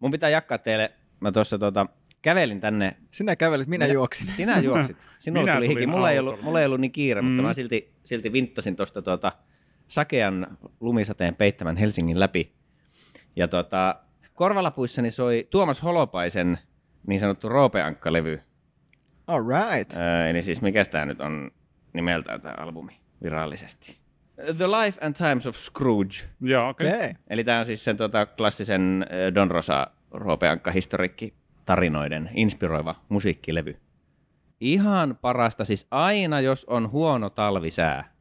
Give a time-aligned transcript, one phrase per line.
[0.00, 1.86] Mun pitää jakaa teille, mä tuossa tota,
[2.22, 2.96] kävelin tänne.
[3.10, 4.26] Sinä kävelit, minä, minä juoksin.
[4.36, 4.96] Sinä juoksit.
[5.18, 5.86] Sinulla tuli hiki.
[5.86, 7.28] Mulla ei, ollut, mulla ei ollut niin kiire, mm.
[7.28, 9.32] mutta mä silti, silti vinttasin tuosta tuota,
[9.88, 12.52] sakean lumisateen peittämän Helsingin läpi.
[13.36, 13.96] Ja tota,
[14.34, 16.58] korvalapuissani soi Tuomas Holopaisen
[17.06, 18.40] niin sanottu Roopeankka-levy.
[19.26, 19.96] All right.
[19.96, 21.50] Öö, eli siis mikä tämä nyt on
[21.92, 23.99] nimeltään tämä albumi virallisesti?
[24.56, 26.16] The Life and Times of Scrooge.
[26.40, 26.88] Joo, okei.
[26.88, 26.98] Okay.
[26.98, 27.14] Okay.
[27.30, 31.34] Eli tämä on siis sen tota, klassisen Don Rosa Roopeankka historiikki
[31.66, 33.76] tarinoiden inspiroiva musiikkilevy.
[34.60, 38.12] Ihan parasta, siis aina jos on huono talvisää,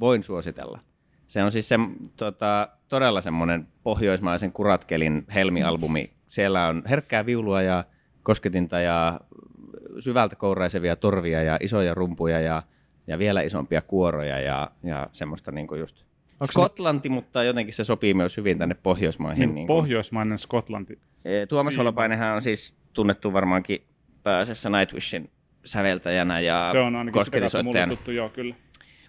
[0.00, 0.80] voin suositella.
[1.26, 1.76] Se on siis se,
[2.16, 6.12] tota, todella semmoinen pohjoismaisen kuratkelin helmialbumi.
[6.28, 7.84] Siellä on herkkää viulua ja
[8.22, 9.20] kosketinta ja
[9.98, 12.62] syvältä kouraisevia torvia ja isoja rumpuja ja,
[13.10, 15.96] ja vielä isompia kuoroja ja, ja semmoista niin kuin just
[16.40, 17.14] Onko Skotlanti, ne...
[17.14, 19.40] mutta jotenkin se sopii myös hyvin tänne Pohjoismaihin.
[19.40, 20.98] Niin, niin pohjoismainen Skotlanti.
[21.24, 23.82] E, Tuomas Holopainenhan on siis tunnettu varmaankin
[24.22, 25.30] pääasiassa Nightwishin
[25.64, 28.54] säveltäjänä ja Se on ainakin sitä tuttu, joo, kyllä.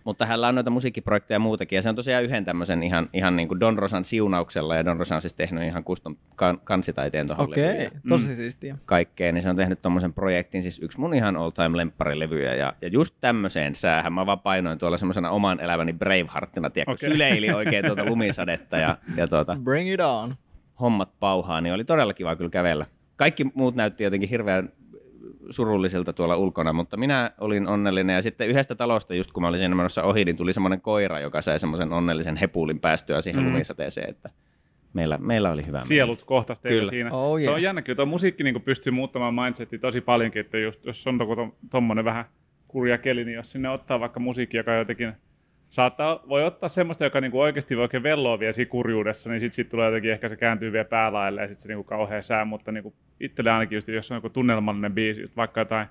[0.04, 3.48] Mutta hänellä on noita musiikkiprojekteja muutakin, ja se on tosiaan yhden tämmöisen ihan, ihan niin
[3.48, 7.50] kuin Don Rosan siunauksella, ja Don Rosa on siis tehnyt ihan kuston kan- kansitaiteen tuohon
[7.50, 8.36] Okei, okay, tosi mm.
[8.36, 8.78] siistiä.
[8.86, 12.88] Kaikkeen, niin se on tehnyt tuommoisen projektin, siis yksi mun ihan all-time lempparilevyjä, ja, ja
[12.88, 17.10] just tämmöiseen säähän mä vaan painoin tuolla semmoisena oman eläväni Braveheartina, tiedätkö, okay.
[17.10, 20.32] syleili oikein tuota lumisadetta, ja, ja tuota, Bring it on.
[20.82, 22.86] hommat pauhaa, niin oli todella kiva kyllä kävellä.
[23.16, 24.70] Kaikki muut näytti jotenkin hirveän
[25.52, 28.16] surullisilta tuolla ulkona, mutta minä olin onnellinen.
[28.16, 31.20] Ja sitten yhdestä talosta, just kun mä olin siinä menossa ohi, niin tuli semmoinen koira,
[31.20, 33.50] joka sai semmoisen onnellisen hepulin päästyä siihen mm.
[33.50, 34.30] lumisateeseen, että
[34.94, 37.12] meillä, meillä oli hyvä Sielut kohtasi teillä siinä.
[37.12, 37.44] Oh, yeah.
[37.44, 41.08] Se on jännä, kyllä tuo musiikki niin pystyy muuttamaan mindsetia tosi paljonkin, että just, jos
[41.08, 41.18] on
[41.72, 42.26] tuommoinen vähän
[42.68, 45.14] kurja keli, niin jos sinne ottaa vaikka musiikki, joka jotenkin
[45.72, 49.56] saattaa, voi ottaa semmoista, joka niinku oikeasti voi oikein velloa vielä siinä kurjuudessa, niin sitten
[49.56, 52.72] sit tulee jotenkin, ehkä se kääntyy vielä päälaille ja sitten se niinku kauhean sää, mutta
[52.72, 55.88] niinku itselle ainakin just, jos on joku tunnelmallinen biisi, just vaikka jotain,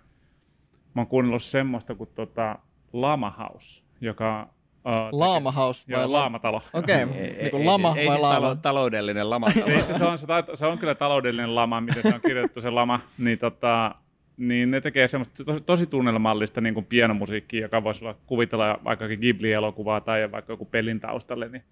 [0.95, 2.58] mä oon kuunnellut semmoista kuin tota
[2.92, 4.48] Lama House, joka
[4.85, 6.62] Uh, Laama House vai Joo, laamatalo.
[6.73, 7.17] Okei, okay.
[7.17, 8.48] niin kuin lama ei, vai ei laama?
[8.48, 9.47] Siis taloudellinen lama.
[9.64, 12.70] se, itse se, on, se, se, on kyllä taloudellinen lama, miten se on kirjoitettu se
[12.70, 13.01] lama.
[13.18, 13.95] Niin tota,
[14.40, 19.18] niin ne tekee semmoista tosi, tosi tunnelmallista niin kuin pianomusiikkia, joka voisi olla, kuvitella vaikkakin
[19.18, 21.62] Ghibli-elokuvaa tai vaikka joku pelin taustalle, niin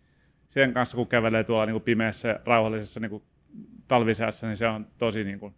[0.48, 3.22] sen kanssa kun kävelee tuolla niin kuin pimeässä, rauhallisessa niin kuin
[3.88, 5.54] talvisäässä, niin se on tosi niin kuin,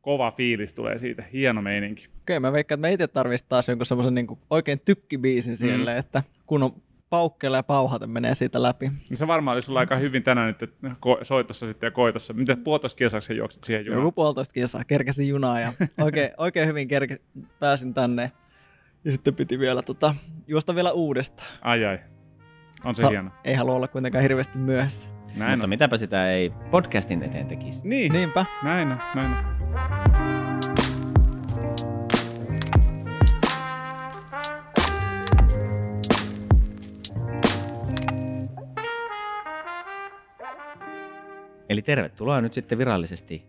[0.00, 2.08] kova fiilis tulee siitä, hieno meininki.
[2.22, 5.88] Okei, mä veikkaan, että me itse tarvitsisi taas jonkun semmoisen niin oikein tykkibiisin mm.
[5.88, 8.88] että kun on paukkeella ja pauhaten menee siitä läpi.
[8.88, 10.74] Niin se varmaan oli sulla aika hyvin tänään nyt
[11.22, 12.32] soitossa sitten ja koitossa.
[12.32, 14.02] Miten puolitoista kilsaksi juoksit siihen junaan?
[14.02, 14.84] Joku puolitoista kilsaa.
[14.84, 15.72] Kerkäsin junaa ja
[16.04, 17.20] oikein, oikein hyvin kerke,
[17.58, 18.32] pääsin tänne.
[19.04, 20.14] Ja sitten piti vielä tota,
[20.46, 21.48] juosta vielä uudestaan.
[21.62, 21.98] Ai ai.
[22.84, 23.30] On se ha- hieno.
[23.44, 25.10] Ei halua olla kuitenkaan hirveästi myöhässä.
[25.36, 25.68] Näin Mutta on.
[25.68, 27.88] mitäpä sitä ei podcastin eteen tekisi.
[27.88, 28.12] Niin.
[28.12, 28.44] Niinpä.
[28.62, 30.35] Näin on, näin on.
[41.68, 43.44] Eli tervetuloa nyt sitten virallisesti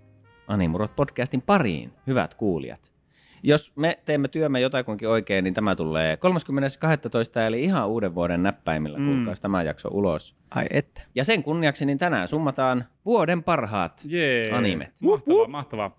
[0.47, 2.91] Animurot podcastin pariin, hyvät kuulijat.
[3.43, 6.17] Jos me teemme työmme jotakuinkin oikein, niin tämä tulee
[7.35, 7.39] 30.12.
[7.47, 9.09] eli ihan uuden vuoden näppäimillä, mm.
[9.09, 10.35] kuulkaas tämä jakso ulos.
[10.55, 11.01] Ai että.
[11.15, 14.43] Ja sen kunniaksi niin tänään summataan vuoden parhaat Jee.
[14.51, 14.93] animet.
[15.01, 15.97] Mahtavaa, mahtavaa.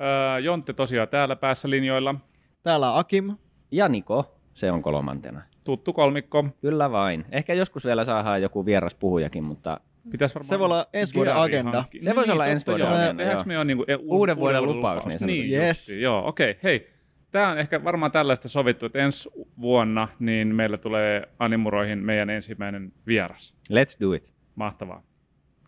[0.00, 2.14] Öö, Jontte tosiaan täällä päässä linjoilla.
[2.62, 3.36] Täällä on Akim.
[3.70, 5.42] Ja Niko, se on kolmantena.
[5.64, 6.44] Tuttu kolmikko.
[6.60, 7.24] Kyllä vain.
[7.30, 11.36] Ehkä joskus vielä saadaan joku vieras puhujakin, mutta Pitäis varmaan se voi olla ensi vuoden
[11.36, 11.72] agenda.
[11.72, 11.98] Hankki.
[11.98, 15.06] Se niin, voisi olla ensi vuoden agenda, Tehdäänkö me on niinku e- uuden vuoden lupaus,
[15.06, 15.88] niin Niin, yes.
[15.88, 16.50] Joo, okei.
[16.50, 16.60] Okay.
[16.62, 16.90] Hei,
[17.30, 22.92] tämä on ehkä varmaan tällaista sovittu, että ensi vuonna niin meillä tulee Animuroihin meidän ensimmäinen
[23.06, 23.54] vieras.
[23.72, 24.34] Let's do it.
[24.54, 25.02] Mahtavaa.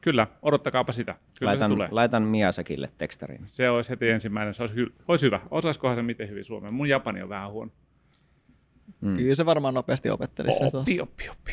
[0.02, 1.14] Kyllä, odottakaapa sitä.
[1.38, 1.88] Kyllä laitan, se tulee.
[1.90, 3.42] laitan Miasakille tekstariin.
[3.46, 5.40] Se olisi heti ensimmäinen, se olisi, hy- olisi hyvä.
[5.50, 6.74] Osaisikohan se miten hyvin Suomeen?
[6.74, 7.70] Mun japani on vähän huono.
[9.00, 9.16] Mm.
[9.16, 10.64] Kyllä se varmaan nopeasti opettelisi.
[10.64, 11.52] Oppi, oppi, oppi.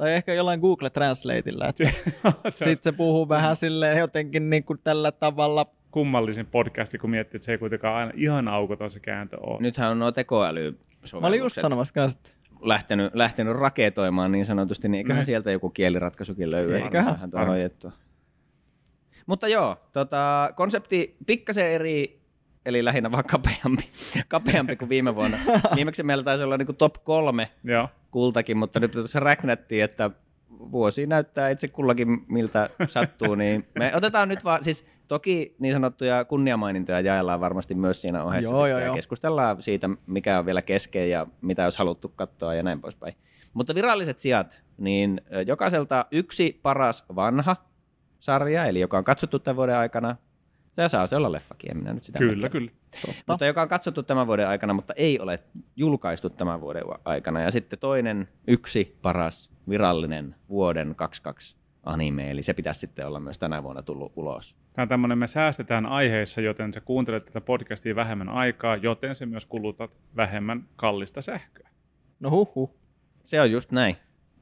[0.00, 1.64] Tai ehkä jollain Google Translateilla.
[2.50, 5.66] Sitten se puhuu vähän silleen jotenkin niin kuin tällä tavalla.
[5.90, 9.60] Kummallisin podcasti, kun miettii, että se ei kuitenkaan aina ihan aukoton se kääntö ole.
[9.60, 10.78] Nythän on nuo tekoäly
[11.20, 12.30] Mä olin just sanomassa kanssa, että
[12.60, 15.24] lähtenyt, lähtenyt raketoimaan niin sanotusti, niin eiköhän ne.
[15.24, 16.76] sieltä joku kieliratkaisukin löydy.
[16.76, 17.16] Eiköhän.
[19.26, 22.19] Mutta joo, tota, konsepti pikkasen eri,
[22.66, 23.90] eli lähinnä vaan kapeampi,
[24.28, 25.38] kapeampi kuin viime vuonna.
[25.76, 30.10] Viimeksi meillä taisi olla niin top kolme joo kultakin, mutta nyt tuossa räknättiin, että
[30.50, 36.24] vuosi näyttää itse kullakin miltä sattuu, niin me otetaan nyt vaan, siis toki niin sanottuja
[36.24, 38.94] kunniamainintoja jaellaan varmasti myös siinä ohessa joo, joo, ja joo.
[38.94, 43.14] keskustellaan siitä, mikä on vielä kesken ja mitä olisi haluttu katsoa ja näin poispäin.
[43.52, 47.56] Mutta viralliset sijat, niin jokaiselta yksi paras vanha,
[48.18, 50.16] sarja, eli joka on katsottu tämän vuoden aikana.
[50.80, 52.52] Se saa se olla leffakin, en minä nyt sitä Kyllä, mitään.
[52.52, 52.70] kyllä.
[53.06, 53.22] Totta.
[53.26, 55.38] Mutta joka on katsottu tämän vuoden aikana, mutta ei ole
[55.76, 57.40] julkaistu tämän vuoden aikana.
[57.40, 63.38] Ja sitten toinen, yksi paras virallinen vuoden 22 anime, eli se pitäisi sitten olla myös
[63.38, 64.56] tänä vuonna tullut ulos.
[64.74, 69.26] Tämä on tämmöinen, me säästetään aiheissa, joten sä kuuntelet tätä podcastia vähemmän aikaa, joten se
[69.26, 71.68] myös kulutat vähemmän kallista sähköä.
[72.20, 72.76] No huh.
[73.24, 73.96] Se on just näin.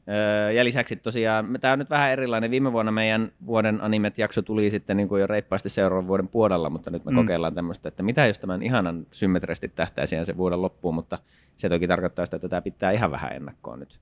[0.09, 2.51] Öö, ja lisäksi tosiaan, tämä on nyt vähän erilainen.
[2.51, 6.91] Viime vuonna meidän vuoden animet-jakso tuli sitten niin kuin jo reippaasti seuraavan vuoden puolella, mutta
[6.91, 7.17] nyt me mm.
[7.17, 11.19] kokeillaan tämmöistä, että mitä jos tämän ihanan symmetrisesti tähtäisi se vuoden loppuun, mutta
[11.57, 14.01] se toki tarkoittaa sitä, että tämä pitää ihan vähän ennakkoon nyt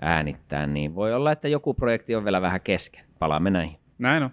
[0.00, 3.04] äänittää, niin voi olla, että joku projekti on vielä vähän kesken.
[3.18, 3.76] Palaamme näihin.
[3.98, 4.30] Näin on.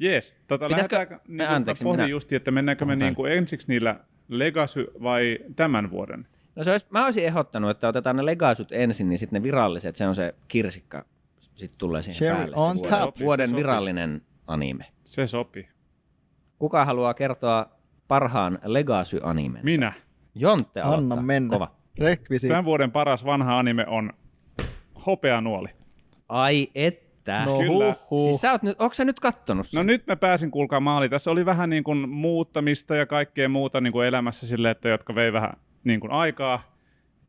[0.00, 0.34] Jees.
[0.46, 1.18] Tota, Pitäisikö...
[1.28, 2.08] Niin, Anteeksi, pohdin minä...
[2.08, 6.26] just, että mennäänkö me niin kuin ensiksi niillä Legacy vai tämän vuoden?
[6.58, 9.96] No se olisi, mä olisin ehdottanut, että otetaan ne Legasyt ensin, niin sitten ne viralliset,
[9.96, 11.04] se on se kirsikka,
[11.40, 12.56] sitten tulee siihen Cherry päälle.
[12.56, 14.84] On se vuoden, vuoden virallinen anime.
[15.04, 15.68] Se sopii.
[16.58, 17.70] Kuka haluaa kertoa
[18.08, 19.64] parhaan Legacy-animensa?
[19.64, 19.92] Minä.
[20.34, 21.18] Jonte aloittaa.
[21.18, 21.50] Anna mennä.
[21.50, 21.74] Kova.
[21.98, 22.48] Rekvisi.
[22.48, 24.12] Tämän vuoden paras vanha anime on
[25.06, 25.68] Hopeanuoli.
[26.28, 27.44] Ai että.
[27.44, 27.94] No, Kyllä.
[28.24, 29.78] Siis sä oot nyt, onko sä nyt kattonut sen?
[29.78, 31.08] No nyt mä pääsin kuulkaa maali.
[31.08, 35.14] Tässä oli vähän niin kuin muuttamista ja kaikkea muuta niin kuin elämässä sille, että jotka
[35.14, 35.52] vei vähän
[35.88, 36.78] niin kuin aikaa,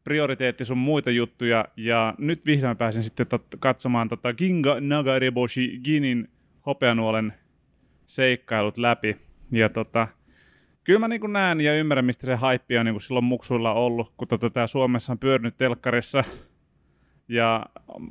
[0.04, 6.30] prioriteetti sun muita juttuja, ja nyt vihdoin pääsin sitten tot, katsomaan tota Ginga Nagareboshi Ginin
[6.66, 7.34] hopeanuolen
[8.06, 9.18] seikkailut läpi.
[9.52, 10.08] Ja tota,
[10.84, 13.74] kyllä mä niin kuin näen ja ymmärrän, mistä se haippi on niin kuin silloin muksuilla
[13.74, 16.24] ollut, kun tota, tää Suomessa on pyörinyt telkkarissa.
[17.28, 17.66] Ja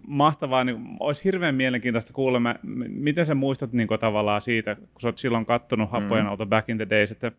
[0.06, 2.54] mahtavaa, niin olisi hirveän mielenkiintoista kuulla, mä,
[2.88, 6.48] miten sä muistat niin kuin, tavallaan siitä, kun sä oot silloin kattonut Happojen mm.
[6.48, 7.32] Back in the Days, että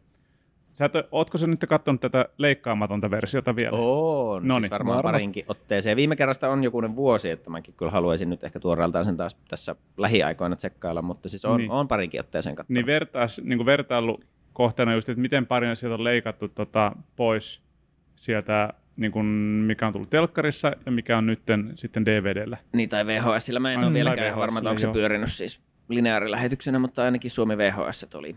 [0.71, 3.77] Sä et, ootko sä nyt katsonut tätä leikkaamatonta versiota vielä?
[3.77, 5.13] Oo, no siis varmaan varmasti.
[5.13, 5.97] parinkin otteeseen.
[5.97, 9.75] Viime kerrasta on jokunen vuosi, että mäkin kyllä haluaisin nyt ehkä tuoreeltaan sen taas tässä
[9.97, 11.71] lähiaikoina tsekkailla, mutta siis on, niin.
[11.71, 12.75] on parinkin otteeseen katsonut.
[12.75, 14.17] Niin, vertais, niin vertailu
[14.53, 17.61] kohteena just, että miten paljon sieltä on leikattu tota, pois
[18.15, 19.25] sieltä, niin kuin
[19.65, 21.41] mikä on tullut telkkarissa ja mikä on nyt
[21.75, 22.57] sitten DVDllä.
[22.73, 23.59] Niin, tai VHSillä.
[23.59, 28.07] Mä en ole vieläkään varma, että onko se pyörinyt siis lineaarilähetyksenä, mutta ainakin Suomi VHS
[28.13, 28.35] oli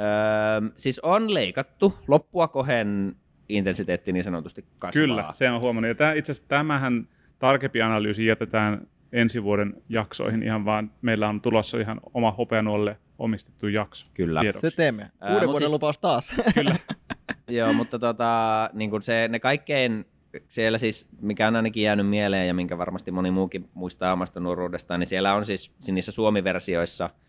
[0.00, 3.16] Öö, siis on leikattu loppua kohen
[3.48, 5.02] intensiteetti niin sanotusti kasvaa.
[5.02, 5.88] Kyllä, se on huomannut.
[5.88, 7.08] Ja tämä, itse asiassa tämähän
[7.38, 10.90] tarkempi analyysi jätetään ensi vuoden jaksoihin ihan vaan.
[11.02, 14.06] Meillä on tulossa ihan oma hopeanuolle omistettu jakso.
[14.14, 14.40] Kyllä.
[14.40, 14.70] Tiedoksi.
[14.70, 15.10] Se teemme.
[15.32, 16.34] Uuden vuoden siis, lupaus taas.
[16.54, 16.76] Kyllä.
[17.48, 20.06] Joo, mutta tota, niin kuin se, ne kaikkein
[20.48, 25.00] siellä siis, mikä on ainakin jäänyt mieleen ja minkä varmasti moni muukin muistaa omasta nuoruudestaan,
[25.00, 27.10] niin siellä on siis niissä Suomi-versioissa–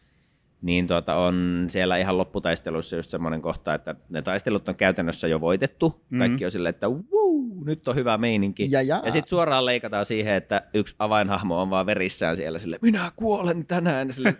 [0.61, 5.41] niin tuota, on siellä ihan lopputaisteluissa just semmoinen kohta, että ne taistelut on käytännössä jo
[5.41, 5.89] voitettu.
[5.89, 6.19] Mm-hmm.
[6.19, 8.67] Kaikki on silleen, että wuu, nyt on hyvä meininki.
[8.71, 9.01] Ja, ja.
[9.05, 13.65] ja sitten suoraan leikataan siihen, että yksi avainhahmo on vaan verissään siellä sille, minä kuolen
[13.65, 14.13] tänään.
[14.13, 14.35] Sille.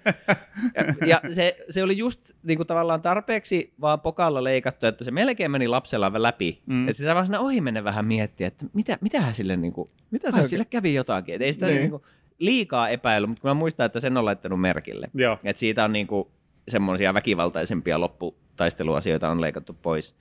[0.75, 5.11] ja, ja se, se, oli just niin kuin tavallaan tarpeeksi vaan pokalla leikattu, että se
[5.11, 6.61] melkein meni lapsella läpi.
[6.65, 6.87] Mm.
[6.87, 10.31] Että sitä vaan siinä ohi mennä vähän miettiä, että mitä, mitähän sille, niin kuin, mitä
[10.31, 11.35] se sille kävi jotakin.
[11.35, 11.77] Että ei sitä niin.
[11.77, 12.03] Niin kuin,
[12.41, 15.09] liikaa epäily, mutta mä muistan, että sen on laittanut merkille.
[15.13, 15.37] Joo.
[15.43, 16.31] Et siitä on niinku
[16.67, 20.15] semmoisia väkivaltaisempia lopputaisteluasioita on leikattu pois.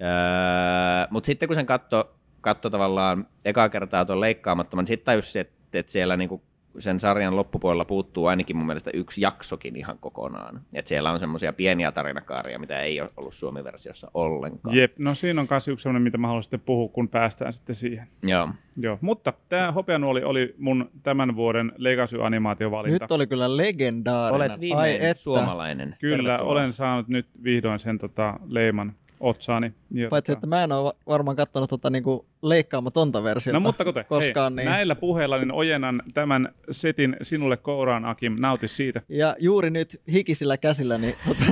[0.00, 5.38] Öö, mutta sitten kun sen katto, katto tavallaan ekaa kertaa tuon leikkaamattoman, niin sitten tajusi,
[5.38, 6.42] että, että siellä niinku
[6.78, 10.60] sen sarjan loppupuolella puuttuu ainakin mun mielestä yksi jaksokin ihan kokonaan.
[10.72, 14.76] Et siellä on semmoisia pieniä tarinakaaria, mitä ei ole ollut Suomi-versiossa ollenkaan.
[14.76, 17.74] Jep, no siinä on myös yksi semmoinen, mitä mä haluan sitten puhua, kun päästään sitten
[17.76, 18.08] siihen.
[18.22, 18.48] Joo.
[18.76, 23.04] Joo, mutta tämä Hopeanuoli oli mun tämän vuoden Legacy-animaatiovalinta.
[23.04, 24.50] Nyt oli kyllä legendaarinen.
[24.50, 25.22] Olet viimein Ai, että.
[25.22, 25.96] suomalainen.
[26.00, 26.52] Kyllä, Tervetuloa.
[26.52, 29.72] olen saanut nyt vihdoin sen tota, leiman otsaani.
[29.90, 30.38] Ja Paitsi, tota...
[30.38, 34.52] että mä en ole varmaan katsonut tota, niinku leikkaamatonta versiota No mutta kuten, koskaan.
[34.52, 34.72] Hei, niin...
[34.72, 38.36] näillä puheilla niin ojennan tämän setin sinulle kouraan, Akim.
[38.38, 39.02] Nauti siitä.
[39.08, 41.14] Ja juuri nyt hikisillä käsillä, niin...
[41.28, 41.44] Tota...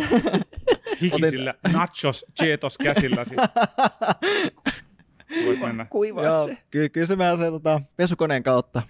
[1.00, 1.72] hikisillä Otin...
[1.72, 3.36] nachos cheetos käsilläsi.
[5.46, 5.86] Voit mennä.
[5.90, 6.58] Kuivaa Joo, se.
[6.70, 7.16] Ky- kyllä se
[7.50, 8.82] tota, pesukoneen kautta.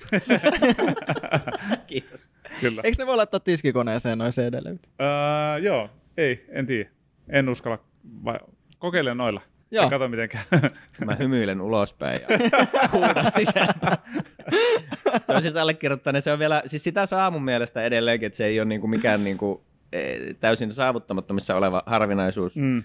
[1.86, 2.30] Kiitos.
[2.60, 2.82] Kyllä.
[2.84, 4.88] Eikö ne voi laittaa tiskikoneeseen noin CD-levyt?
[5.00, 6.90] Öö, joo, ei, en tiedä.
[7.28, 7.78] En uskalla,
[8.24, 8.38] vai
[8.82, 9.40] kokeile noilla.
[9.70, 9.84] Joo.
[9.84, 10.42] Ja kato miten käy.
[11.06, 12.38] Mä hymyilen ulospäin ja
[12.92, 13.68] huudan sisään.
[15.26, 18.68] Toisin allekirjoittaneen se on vielä, siis sitä saa mun mielestä edelleenkin, että se ei ole
[18.68, 22.56] niinku mikään niinku, e, täysin saavuttamattomissa oleva harvinaisuus.
[22.56, 22.82] Mm.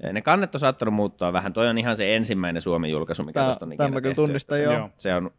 [0.00, 1.52] E, ne kannet on saattanut muuttua vähän.
[1.52, 4.14] Toi on ihan se ensimmäinen Suomen julkaisu, mikä tuosta on ikinä tehty.
[4.14, 4.90] tunnistan, joo.
[4.96, 5.30] Se on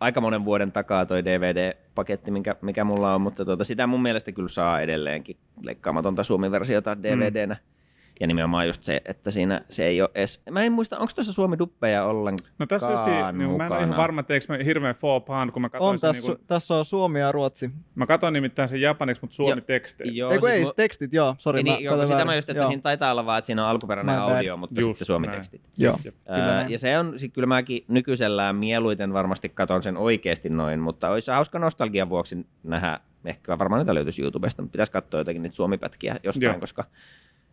[0.00, 4.32] aika monen vuoden takaa toi DVD-paketti, mikä, mikä mulla on, mutta tuota, sitä mun mielestä
[4.32, 7.54] kyllä saa edelleenkin leikkaamatonta Suomi-versiota DVDnä.
[7.54, 7.77] Mm
[8.20, 10.40] Ja nimenomaan just se, että siinä se ei ole edes...
[10.50, 13.82] Mä en muista, onko tuossa Suomi duppeja ollenkaan No tässä just, niin, mä en ole
[13.82, 16.46] ihan varma, että eikö mä hirveän faux kun mä katsoin on, tässä, niin kuin...
[16.46, 17.70] tässä on Suomi ja Ruotsi.
[17.94, 20.12] Mä katsoin nimittäin sen japaniksi, mutta suomi tekstejä.
[20.12, 20.72] Joo, ei, siis ei, mu...
[20.76, 21.62] tekstit, joo, sori.
[21.62, 22.66] Niin, joo, sitä mä just, että joo.
[22.66, 24.60] siinä taitaa olla vaan, että siinä on alkuperäinen mä audio, bad.
[24.60, 25.62] mutta just, sitten suomi-tekstit.
[25.76, 25.98] Joo.
[26.30, 31.10] Äh, ja se on, sit kyllä mäkin nykyisellään mieluiten varmasti katon sen oikeasti noin, mutta
[31.10, 35.56] olisi hauska nostalgian vuoksi nähdä, ehkä varmaan niitä löytyisi YouTubesta, mutta pitäisi katsoa jotakin niitä
[35.56, 36.60] suomipätkiä jostain, joo.
[36.60, 36.84] koska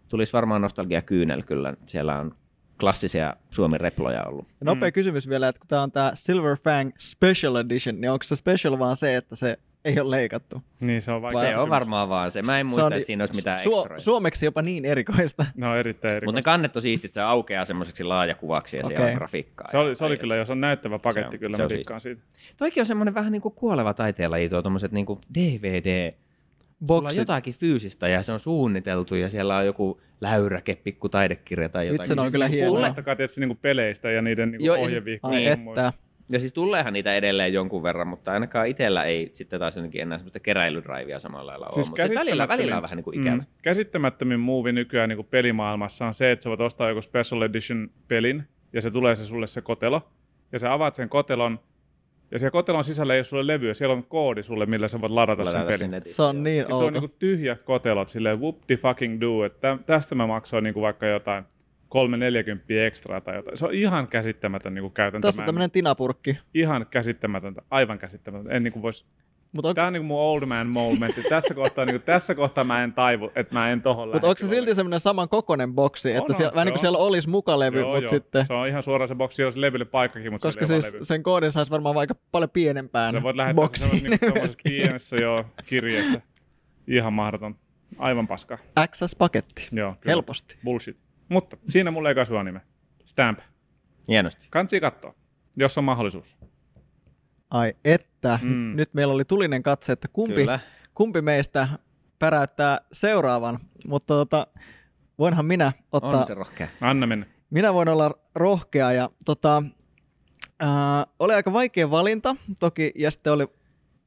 [0.09, 1.73] tulisi varmaan nostalgia kyynel kyllä.
[1.85, 2.35] Siellä on
[2.79, 4.47] klassisia Suomi-reploja ollut.
[4.47, 4.93] Ja nopea mm.
[4.93, 8.79] kysymys vielä, että kun tämä on tämä Silver Fang Special Edition, niin onko se special
[8.79, 10.63] vaan se, että se ei ole leikattu?
[10.79, 12.41] Niin, se on vaikka Se on varmaan vaan se.
[12.41, 13.99] Mä en muista, on, että siinä olisi mitään su- ekstroja.
[13.99, 15.45] Suomeksi jopa niin erikoista.
[15.55, 16.27] No erittäin erikoista.
[16.27, 18.95] Mutta ne kannet on siistit, se aukeaa semmoiseksi laajakuvaksi ja okay.
[18.95, 19.67] siellä on grafiikkaa.
[19.71, 22.01] Se oli, se oli kyllä, jos on näyttävä paketti, se on, kyllä se mä dikkaan
[22.01, 22.21] siitä.
[22.57, 26.13] Toikin on semmoinen vähän niin kuin kuoleva taiteella tuo tuommoiset niin DVD
[26.87, 31.69] Sulla on jotakin fyysistä ja se on suunniteltu ja siellä on joku läyräke, pikku taidekirja
[31.69, 32.11] tai jotain.
[32.11, 32.69] Itse on kyllä hienoa.
[32.69, 35.55] Puhumattakaan tietysti niinku peleistä ja niiden niinku ohjeviikkoja.
[35.55, 35.93] Siis, että.
[36.29, 40.17] Ja siis tulleehan niitä edelleen jonkun verran, mutta ainakaan itsellä ei sitten taas jotenkin enää
[40.17, 41.99] semmoista keräilydraivia samalla lailla siis ole.
[41.99, 43.35] Mutta välillä, välillä on vähän niin kuin ikävä.
[43.35, 47.41] Mm, käsittämättömin muuvi nykyään niin kuin pelimaailmassa on se, että sä voit ostaa joku Special
[47.41, 50.11] Edition pelin ja se tulee se sulle se kotelo.
[50.51, 51.59] Ja sä avaat sen kotelon
[52.31, 55.11] ja siellä kotelon sisällä ei ole sulle levyä, siellä on koodi sulle, millä sä voit
[55.11, 56.01] ladata, ladata sen pelin.
[56.05, 56.77] Se on niin outo.
[56.77, 60.81] Se on niinku tyhjät kotelot, silleen whoop the fucking do, että tästä mä maksoin niinku
[60.81, 61.43] vaikka jotain
[61.89, 63.57] 340 ekstraa tai jotain.
[63.57, 65.27] Se on ihan käsittämätön niinku käytäntö.
[65.27, 66.37] Tässä on tämmöinen tinapurkki.
[66.53, 68.53] Ihan käsittämätöntä, aivan käsittämätöntä.
[68.53, 69.05] En niinku vois
[69.51, 69.73] Mut onko...
[69.73, 71.15] Tämä on niin mun old man moment.
[71.29, 74.39] tässä, kohtaa, niin kuin, tässä kohtaa mä en taivu, että mä en tohon Mutta onko
[74.39, 77.29] se silti semmoinen saman kokoinen boksi, on, että on, siellä, vähän niin kuin siellä olisi
[77.29, 78.09] mukalevy, joo, mutta joo.
[78.09, 78.45] sitten...
[78.45, 81.05] Se on ihan suoraan se boksi, jos levylle paikkakin, mutta Koska siis levy.
[81.05, 84.19] sen koodin saisi varmaan vaikka paljon pienempään Se voit lähettää boksiin niin
[84.63, 86.21] pienessä jo kirjeessä.
[86.87, 87.55] Ihan mahdoton.
[87.97, 88.57] Aivan paska.
[88.79, 89.67] XS-paketti.
[89.71, 90.11] Joo, kyllä.
[90.11, 90.57] Helposti.
[90.63, 90.97] Bullshit.
[91.29, 92.61] Mutta siinä mulle ei kasvua nime.
[93.05, 93.39] Stamp.
[94.07, 94.47] Hienosti.
[94.49, 95.13] Kansi katsoa,
[95.55, 96.37] jos on mahdollisuus.
[97.49, 98.75] Ai että, mm.
[98.75, 100.45] nyt meillä oli tulinen katse, että kumpi,
[100.93, 101.67] kumpi meistä
[102.19, 104.47] päräyttää seuraavan, mutta tota,
[105.19, 106.19] voinhan minä ottaa...
[106.19, 106.67] On se rohkea.
[106.81, 107.25] Anna mennä.
[107.49, 109.63] Minä voin olla rohkea ja tota,
[110.63, 110.69] äh,
[111.19, 113.47] oli aika vaikea valinta toki ja sitten oli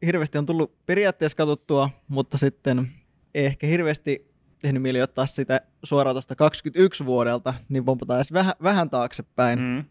[0.06, 2.90] hirveästi on tullut periaatteessa katsottua, mutta sitten
[3.34, 4.28] ei ehkä hirveästi
[4.62, 9.58] tehnyt mieli ottaa sitä suoraan tuosta 21 vuodelta, niin pompataan edes vähän, vähän taaksepäin.
[9.58, 9.84] Mm.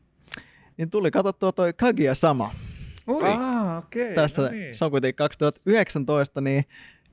[0.78, 2.54] Niin tuli katsottua toi Kagia Sama.
[3.08, 3.24] Ui.
[3.24, 4.76] Ah, okay, Tässä no niin.
[4.76, 6.66] se on kuitenkin 2019, niin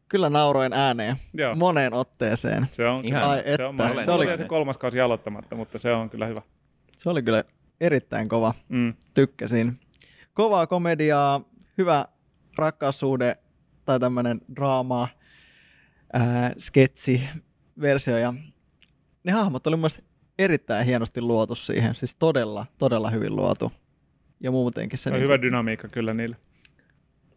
[0.08, 1.54] kyllä nauroin ääneen Joo.
[1.54, 2.66] moneen otteeseen.
[2.70, 5.92] Se on, Ihan, Ai, että, se, on se, oli se kolmas kausi aloittamatta, mutta se
[5.92, 6.42] on kyllä hyvä.
[6.96, 7.44] Se oli kyllä
[7.80, 8.54] erittäin kova.
[8.68, 8.94] Mm.
[9.14, 9.80] Tykkäsin.
[10.34, 11.40] Kovaa komediaa,
[11.78, 12.04] hyvä
[12.56, 13.36] rakkaussuhde
[13.84, 15.08] tai tämmöinen draama,
[16.12, 17.22] ää, sketsi,
[17.80, 18.34] versio ja
[19.24, 20.02] ne hahmot oli myös
[20.38, 23.72] erittäin hienosti luotu siihen, siis todella, todella hyvin luotu
[24.44, 25.10] ja muutenkin se...
[25.10, 26.36] On niin hyvä dynamiikka kyllä niillä.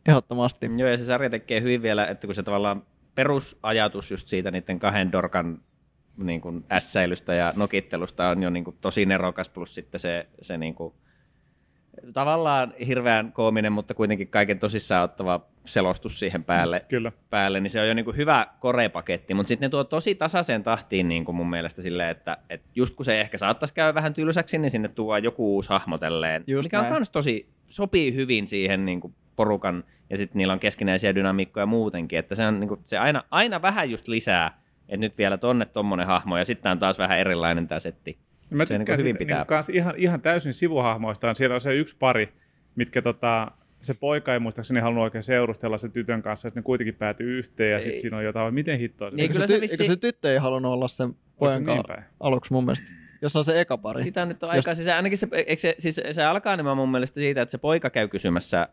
[0.05, 0.69] Ehdottomasti.
[0.77, 2.83] Joo, ja se sarja tekee hyvin vielä, että kun se tavallaan
[3.15, 5.61] perusajatus just siitä niiden kahden dorkan
[6.17, 10.57] niin kuin ässäilystä ja nokittelusta on jo niin kuin tosi nerokas, plus sitten se, se
[10.57, 10.93] niin kuin,
[12.13, 17.11] tavallaan hirveän koominen, mutta kuitenkin kaiken tosissaan ottava selostus siihen päälle, mm, Kyllä.
[17.29, 20.63] päälle niin se on jo niin kuin hyvä korepaketti, mutta sitten ne tuo tosi tasaiseen
[20.63, 24.13] tahtiin niin kuin mun mielestä silleen, että, että just kun se ehkä saattaisi käydä vähän
[24.13, 26.93] tylsäksi, niin sinne tuo joku uusi hahmotelleen, just mikä näin.
[26.93, 31.65] on myös tosi, sopii hyvin siihen niin kuin porukan, ja sitten niillä on keskinäisiä dynamiikkoja
[31.65, 35.37] muutenkin, että se, on, niin kuin, se aina, aina vähän just lisää, että nyt vielä
[35.37, 38.17] tonne tommonen hahmo, ja sitten on taas vähän erilainen tämä setti.
[38.49, 39.45] Mä se niin hyvin pitää.
[39.67, 41.35] Niin ihan, ihan täysin sivuhahmoistaan.
[41.35, 42.33] Siellä on se yksi pari,
[42.75, 43.51] mitkä tota,
[43.81, 47.71] se poika ei muistaakseni halunnut oikein seurustella sen tytön kanssa, että ne kuitenkin päätyy yhteen
[47.71, 49.09] ja sitten siinä on jotain, miten hittoa.
[49.09, 49.87] Niin, kyllä se, ty- vissi...
[49.87, 52.87] se tyttö ei halunnut olla sen pojan kanssa niin aluksi mun mielestä.
[53.21, 54.03] Jos on se eka pari.
[54.03, 54.65] Sitä nyt on Jos...
[54.73, 57.89] siis ainakin se, eikö se, siis se alkaa nimenomaan mun mielestä siitä, että se poika
[57.89, 58.67] käy kysymässä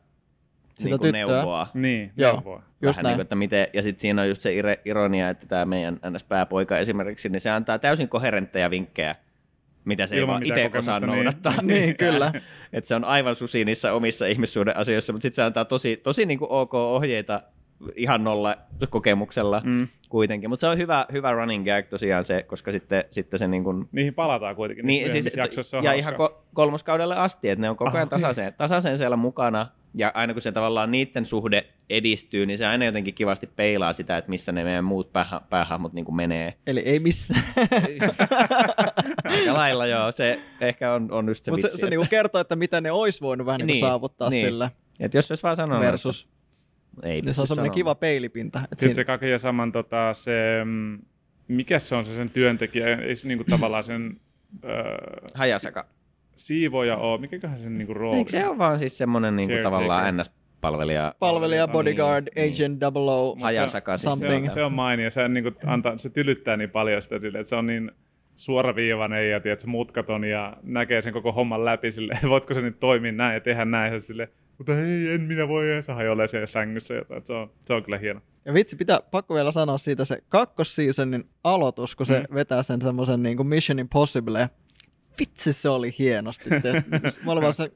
[0.75, 1.13] sitä niin tyttöä.
[1.13, 1.67] neuvoa.
[1.75, 2.63] Niin, Joo, neuvoa.
[2.83, 4.53] Just Vähän niin kuin, että miten, ja sitten siinä on just se
[4.85, 9.17] ironia, että tämä meidän NS-pääpoika esimerkiksi, niin se antaa täysin koherentteja vinkkejä
[9.85, 11.07] mitä se Ilman ei vaan itse osaa niin.
[11.07, 11.55] noudattaa.
[11.63, 12.33] niin, kyllä.
[12.73, 16.39] että se on aivan susi niissä omissa ihmissuhdeasioissa, mutta sitten se antaa tosi, tosi niin
[16.39, 17.43] kuin ok ohjeita
[17.97, 18.57] ihan nolla
[18.91, 19.89] kokemuksella mm.
[20.09, 20.51] kuitenkin.
[20.51, 23.89] Mutta se on hyvä, hyvä running gag tosiaan se, koska sitten, sitten se niin kuin...
[23.93, 24.87] Niihin palataan kuitenkin.
[24.87, 26.11] Niin, siis, jaksossa on ja hauska.
[26.11, 29.67] ihan ko- kolmoskaudelle asti, että ne on koko ajan ah, tasaisen, tasaisen siellä mukana.
[29.97, 34.17] Ja aina kun se tavallaan niiden suhde edistyy, niin se aina jotenkin kivasti peilaa sitä,
[34.17, 36.55] että missä ne meidän muut pääha- päähahmot niin kuin menee.
[36.67, 37.43] Eli ei missään.
[39.25, 41.71] Aika lailla joo, se ehkä on, on just se Mut vitsi.
[41.71, 41.97] Se, se että...
[41.97, 44.47] niin kertoo, että mitä ne olisi voinut vähän niin, niin saavuttaa niin.
[44.47, 44.71] sillä.
[45.01, 46.29] Et jos olisi vaan sanonut, versus.
[46.97, 48.59] Että ei niin se on semmoinen kiva peilipinta.
[48.59, 48.95] Sitten siinä...
[48.95, 50.33] se kaikki saman tota, se
[50.65, 50.99] mm,
[51.49, 54.21] mikä se on se sen työntekijä, ei se niinku tavallaan sen...
[54.65, 54.73] Öö,
[55.35, 55.87] Hajasaka.
[56.37, 58.19] Siivoja ole, mikäköhän sen niinku rooli?
[58.19, 61.15] Eikö se on vaan siis semmoinen niinku tavallaan ns palvelija.
[61.19, 63.97] Palvelija, bodyguard, niin, agent, double O, hajasaka.
[63.97, 64.19] Se, se, on,
[64.55, 65.11] se on mainio.
[65.11, 67.91] Se, niin kuin antaa, se tylyttää niin paljon sitä sille, että se on niin
[68.37, 73.13] suoraviivainen ja tiedätkö, mutkaton ja näkee sen koko homman läpi sille, voitko se nyt toimia
[73.13, 74.01] näin ja tehdä näin.
[74.03, 76.95] Sille, mutta hei, en minä voi edes hajoilee siellä sängyssä.
[76.95, 77.27] Jotain.
[77.27, 78.21] Se, on, se on kyllä hieno.
[78.45, 82.35] Ja vitsi, pitää pakko vielä sanoa siitä se kakkosseasonin aloitus, kun se mm.
[82.35, 84.51] vetää sen semmoisen niin kuin Mission Impossible.
[85.19, 86.51] Vitsi, se oli hienosti.
[87.25, 87.73] Mä olin vaan se,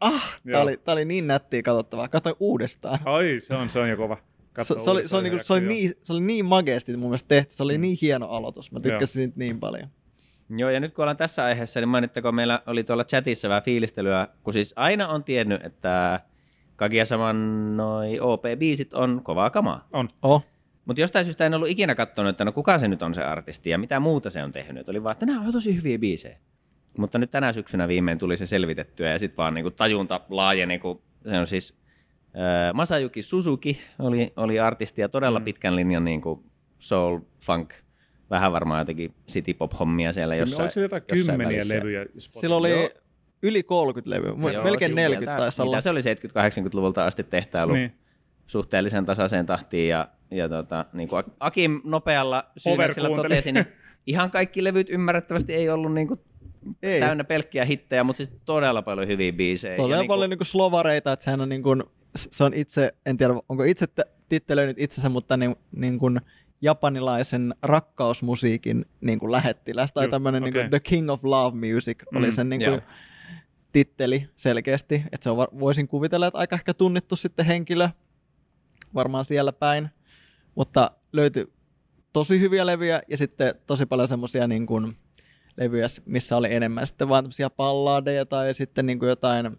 [0.00, 2.08] ah, tää oli, tää oli niin nättiä katsottavaa.
[2.08, 2.98] Katsoin uudestaan.
[3.04, 4.16] Ai, se on, se on jo kova.
[4.62, 7.28] Se, se, oli, se, oli, niinku, se, oli niin, se oli niin mageesti mun mielestä
[7.28, 7.54] tehty.
[7.54, 7.82] Se oli mm.
[7.82, 8.72] niin hieno aloitus.
[8.72, 9.88] Mä tykkäsin siitä niin paljon.
[10.56, 14.28] Joo, ja nyt kun ollaan tässä aiheessa, niin mainittako meillä oli tuolla chatissa vähän fiilistelyä,
[14.42, 16.20] kun siis aina on tiennyt, että
[16.76, 19.88] Kagia Saman noi OP-biisit on kovaa kamaa.
[19.92, 20.08] On.
[20.22, 20.44] Oh.
[20.84, 23.70] Mutta jostain syystä en ollut ikinä katsonut, että no kuka se nyt on se artisti
[23.70, 24.88] ja mitä muuta se on tehnyt.
[24.88, 26.38] Oli vaan, että nämä on tosi hyviä biisejä.
[26.98, 31.02] Mutta nyt tänä syksynä viimein tuli se selvitettyä ja sitten vaan niinku tajunta laajeni, kun
[31.28, 31.74] se on siis
[32.24, 35.44] äh, Masayuki Suzuki oli, oli artisti ja todella mm.
[35.44, 36.44] pitkän linjan niinku
[36.78, 37.74] soul, funk,
[38.30, 40.60] vähän varmaan jotenkin city pop hommia siellä jossain.
[40.60, 41.76] Oliko se jotain kymmeniä välissä.
[41.76, 42.06] levyjä?
[42.18, 42.90] Sillä oli Joo.
[43.42, 45.80] yli 30 levyä, Joo, melkein siis 40 taisi olla.
[45.80, 47.92] se oli 70-80-luvulta asti tehtailu niin.
[48.46, 53.66] suhteellisen tasaiseen tahtiin ja, ja tota, niin kuin Akim nopealla syynneksellä totesi, niin
[54.06, 56.20] ihan kaikki levyt ymmärrettävästi ei ollut niin kuin
[56.82, 57.00] ei.
[57.00, 59.76] täynnä pelkkiä hittejä, mutta siis todella paljon hyviä biisejä.
[59.76, 61.84] Todella ja paljon niin kuin slovareita, että sehän on, niin kuin,
[62.16, 63.86] se on itse, en tiedä onko itse
[64.28, 66.20] tittelöinyt itsensä, mutta niin, niin kuin
[66.60, 70.52] japanilaisen rakkausmusiikin niin kuin lähettiläs, tai tämmöinen okay.
[70.52, 72.80] niin The King of Love Music mm, oli sen niin kuin,
[73.72, 77.88] titteli selkeästi, että se on, voisin kuvitella, että aika ehkä tunnettu sitten henkilö,
[78.94, 79.88] varmaan siellä päin,
[80.54, 81.52] mutta löytyi
[82.12, 84.96] tosi hyviä levyjä ja sitten tosi paljon semmoisia niin kuin,
[85.60, 89.50] levyjä, missä oli enemmän sitten vaan tämmöisiä palladeja tai sitten niin kuin jotain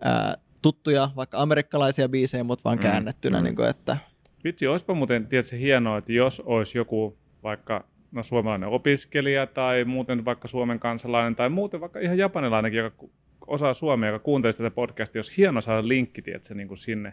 [0.00, 3.44] ää, tuttuja, vaikka amerikkalaisia biisejä, mutta vaan mm, käännettynä, mm.
[3.44, 3.96] niin kuin, että...
[4.44, 10.24] Vitsi, olisipa muuten tietysti hienoa, että jos olisi joku vaikka no, suomalainen opiskelija tai muuten
[10.24, 13.06] vaikka Suomen kansalainen tai muuten vaikka ihan japanilainenkin, joka
[13.46, 17.12] osaa suomea, joka kuuntelisi tätä podcastia, jos hieno saada linkki tietysti, niin kuin sinne.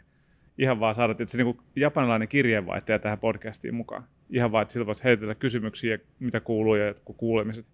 [0.57, 4.03] Ihan vaan saada tietysti, niin kuin japanilainen kirjeenvaihtaja tähän podcastiin mukaan.
[4.29, 7.65] Ihan vaan, että sillä voisi heitellä kysymyksiä, mitä kuuluu ja kuulemiset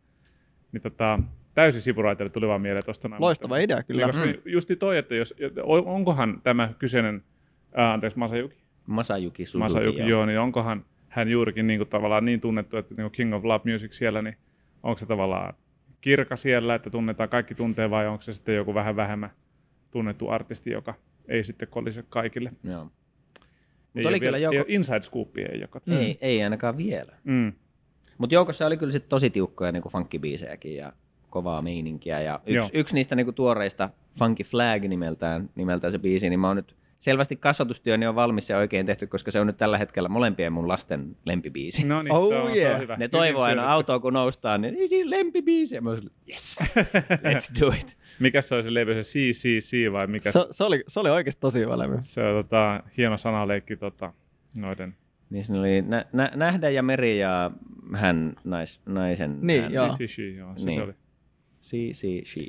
[0.73, 1.19] niin tota,
[1.53, 3.09] täysin sivuraiteille tuli vaan mieleen tuosta.
[3.19, 3.99] Loistava idea kyllä.
[3.99, 4.33] Niin, koska mm.
[4.45, 5.33] justi toi, että jos,
[5.65, 7.23] onkohan tämä kyseinen,
[7.73, 8.63] ää, anteeksi Masayuki?
[8.85, 10.09] Masayuki Suzuki, Masayuki joo.
[10.09, 10.25] joo.
[10.25, 13.71] niin onkohan hän juurikin niin kuin, tavallaan niin tunnettu, että niin kuin King of Love
[13.71, 14.37] Music siellä, niin
[14.83, 15.53] onko se tavallaan
[16.01, 19.29] kirka siellä, että tunnetaan kaikki tuntee vai onko se sitten joku vähän vähemmän
[19.91, 20.93] tunnettu artisti, joka
[21.27, 22.51] ei sitten kolise kaikille.
[22.63, 22.91] Joo.
[23.95, 24.55] Ei, oli vielä, joko...
[24.55, 25.81] ei inside scoopia ei joka.
[25.87, 27.13] Ei, ei ainakaan vielä.
[27.23, 27.53] Mm.
[28.17, 30.93] Mutta joukossa oli kyllä sit tosi tiukkoja niinku funkkibiisejäkin ja
[31.29, 32.21] kovaa meininkiä.
[32.21, 36.55] Ja yksi, yksi niistä niinku tuoreista Funky Flag nimeltään, nimeltään se biisi, niin mä oon
[36.55, 40.53] nyt selvästi kasvatustyöni on valmis ja oikein tehty, koska se on nyt tällä hetkellä molempien
[40.53, 41.87] mun lasten lempibiisi.
[41.87, 42.69] No niin, oh, se, on, yeah.
[42.69, 42.97] se on hyvä.
[42.97, 45.75] Ne toivoo aina autoa, kun noustaan, niin ei siinä lempibiisi.
[45.75, 46.57] Ja mä olisin, yes,
[47.11, 47.97] let's do it.
[48.19, 50.31] Mikä se oli se levy, se CCC vai mikä?
[50.31, 51.97] Se, se, oli, se oli oikeasti tosi hyvä levy.
[52.01, 54.13] Se on tota, hieno sanaleikki tota,
[54.57, 54.95] noiden
[55.33, 57.51] niin siinä oli nä- nä- nähdä ja meri ja
[57.93, 59.37] hän nais, naisen.
[59.41, 59.73] Niin, hän.
[59.73, 59.91] joo.
[59.91, 60.75] Si, si, joo, se, niin.
[60.75, 60.93] se oli.
[61.61, 62.41] Si, si, she.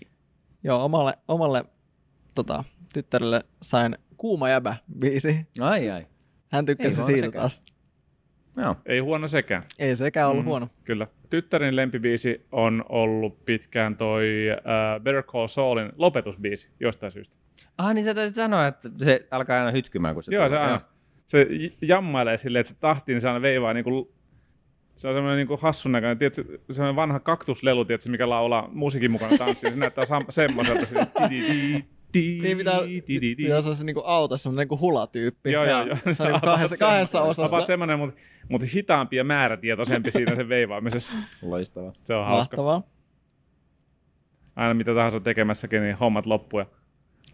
[0.64, 1.64] Joo, omalle, omalle
[2.34, 5.46] tota, tyttärelle sain Kuuma jäbä biisi.
[5.60, 6.06] Ai ai.
[6.52, 7.62] Hän tykkäsi Ei siitä taas.
[8.56, 8.74] Joo.
[8.86, 9.62] Ei huono sekään.
[9.78, 10.68] Ei sekään ollut mm, huono.
[10.84, 11.06] Kyllä.
[11.30, 17.36] Tyttärin lempibiisi on ollut pitkään toi uh, Better Call Saulin lopetusbiisi jostain syystä.
[17.78, 20.58] Ah, niin sä taisit sanoa, että se alkaa aina hytkymään, kun se Joo, tulee.
[20.58, 20.80] se aina
[21.26, 21.46] se
[21.82, 24.08] jammailee silleen, että se tahti, niin se aina veivaa niin kuin,
[24.96, 29.38] se on semmoinen niin hassun näköinen, tiedätkö, semmoinen vanha kaktuslelu, tiedätkö, mikä laulaa musiikin mukana
[29.38, 30.86] tanssia, se näyttää sam- semmoiselta.
[32.14, 32.72] Niin mitä,
[33.38, 35.52] mitä se on se niinku autossa, semmoinen niinku hulatyyppi.
[35.52, 35.96] Joo, joo, joo.
[36.12, 37.56] Se on niinku kahdessa, kahdessa osassa.
[37.56, 41.18] About semmoinen, mutta, mutta hitaampi ja määrätietoisempi siinä sen veivaamisessa.
[41.42, 41.92] Loistavaa.
[42.04, 42.56] Se on hauska.
[42.56, 42.82] Mahtavaa.
[44.56, 46.66] Aina mitä tahansa tekemässäkin, niin hommat loppuu ja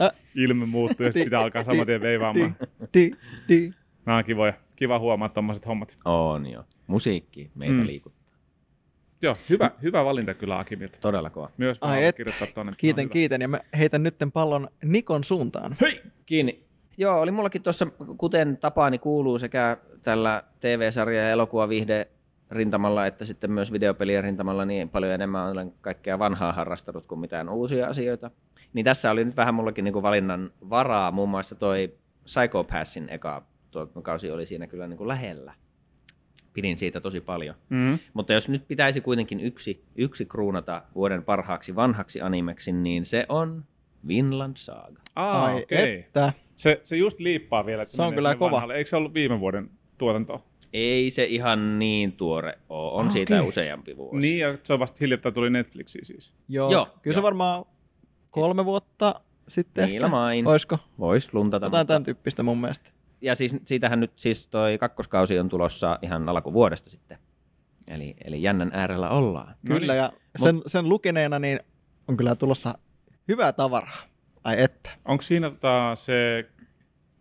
[0.03, 0.11] äh.
[0.35, 2.57] ilme muuttuu ja sitten pitää alkaa saman tien veivaamaan.
[2.94, 3.11] Di,
[3.48, 3.70] di,
[4.07, 4.53] Nämä on kivoja.
[4.77, 5.97] Kiva huomaa tuommoiset hommat.
[6.05, 6.65] On joo.
[6.87, 7.87] Musiikki meitä mm.
[7.87, 8.21] liikuttaa.
[9.23, 10.99] Joo, hyvä, hyvä valinta kyllä Akimilta.
[11.01, 11.51] Todella kova.
[11.57, 12.73] Myös Ai et, kirjoittaa tuonne.
[12.77, 13.41] Kiitän, kiitän.
[13.41, 15.77] Ja mä heitän nytten pallon Nikon suuntaan.
[15.81, 16.03] Hei!
[16.27, 16.65] Kiinni.
[16.99, 17.87] Joo, oli mullakin tuossa,
[18.17, 22.09] kuten tapaani kuuluu sekä tällä TV-sarja- ja elokuvavihde
[22.51, 27.49] rintamalla että sitten myös videopelien rintamalla niin paljon enemmän olen kaikkea vanhaa harrastanut kuin mitään
[27.49, 28.31] uusia asioita.
[28.73, 33.43] Niin tässä oli nyt vähän mullakin niin kuin valinnan varaa, muun muassa toi Psychopassin eka
[33.71, 35.55] tuo kausi oli siinä kyllä niin kuin lähellä
[36.53, 37.55] Pidin siitä tosi paljon.
[37.69, 37.99] Mm-hmm.
[38.15, 43.65] Mutta jos nyt pitäisi kuitenkin yksi, yksi kruunata vuoden parhaaksi vanhaksi animeksi, niin se on
[44.09, 45.01] Vinland Saga.
[45.17, 45.79] Aa, Ai okay.
[45.79, 46.33] että.
[46.57, 47.83] Se, se just liippaa vielä.
[47.83, 48.51] Että se on kyllä kova.
[48.51, 48.75] Vanhalle.
[48.75, 50.45] Eikö se ollut viime vuoden tuotanto?
[50.73, 52.93] Ei se ihan niin tuore ole.
[52.93, 53.13] On okay.
[53.13, 54.19] siitä useampi vuosi.
[54.19, 56.33] Niin, ja se on vasta hiljattain tuli Netflixiin siis.
[56.49, 57.21] Joo, Joo kyllä jo.
[57.21, 57.65] se varmaan
[58.31, 60.17] kolme siis, vuotta sitten Niillä ehkä.
[60.17, 60.47] main.
[60.47, 60.79] Oisko?
[60.99, 61.67] Vois luntata.
[61.67, 61.93] Jotain mutta...
[61.93, 62.91] tämän tyyppistä mun mielestä.
[63.21, 67.19] Ja siis siitähän nyt siis toi kakkoskausi on tulossa ihan alkuvuodesta sitten.
[67.89, 69.55] Eli, eli jännän äärellä ollaan.
[69.67, 69.97] Kyllä, no niin.
[69.97, 71.61] ja sen, sen lukeneena niin
[72.09, 72.79] on kyllä tulossa
[73.29, 74.03] hyvää tavaraa.
[74.45, 74.91] Ai että.
[75.05, 76.47] Onko siinä tota, se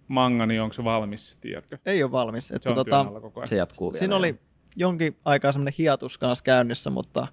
[0.07, 1.77] manga, niin onko se valmis, tiedätkö?
[1.85, 2.51] Ei ole valmis.
[2.51, 3.47] Että se, on tota, koko ajan.
[3.47, 3.99] se jatkuu vielä.
[3.99, 4.39] Siinä oli
[4.75, 7.27] jonkin aikaa semmoinen hiatus kanssa käynnissä, mutta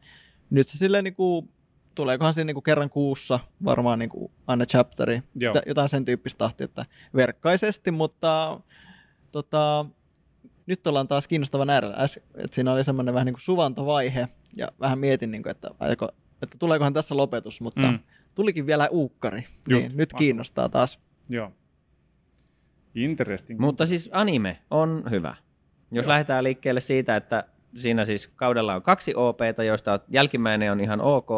[0.51, 1.49] nyt se silleen niin kuin,
[1.97, 5.55] tuleekohan siinä niin kuin kerran kuussa varmaan niin kuin aina chapteri, Joo.
[5.67, 6.83] jotain sen tyyppistä tahtia, että
[7.15, 8.61] verkkaisesti, mutta
[9.33, 9.87] tota,
[10.67, 11.97] nyt ollaan taas kiinnostavan äärellä.
[12.35, 16.09] Että siinä oli semmoinen vähän niin kuin suvantovaihe ja vähän mietin, niin kuin, että, ajako,
[16.43, 17.99] että tuleekohan tässä lopetus, mutta mm.
[18.35, 20.99] tulikin vielä uukkari, niin Just, nyt kiinnostaa taas.
[21.29, 21.53] Joo.
[22.95, 23.61] Interesting.
[23.61, 25.37] Mutta siis anime on hyvä.
[25.91, 26.11] Jos Joo.
[26.11, 27.45] lähdetään liikkeelle siitä, että
[27.77, 31.31] siinä siis kaudella on kaksi OPta, joista jälkimmäinen on ihan ok,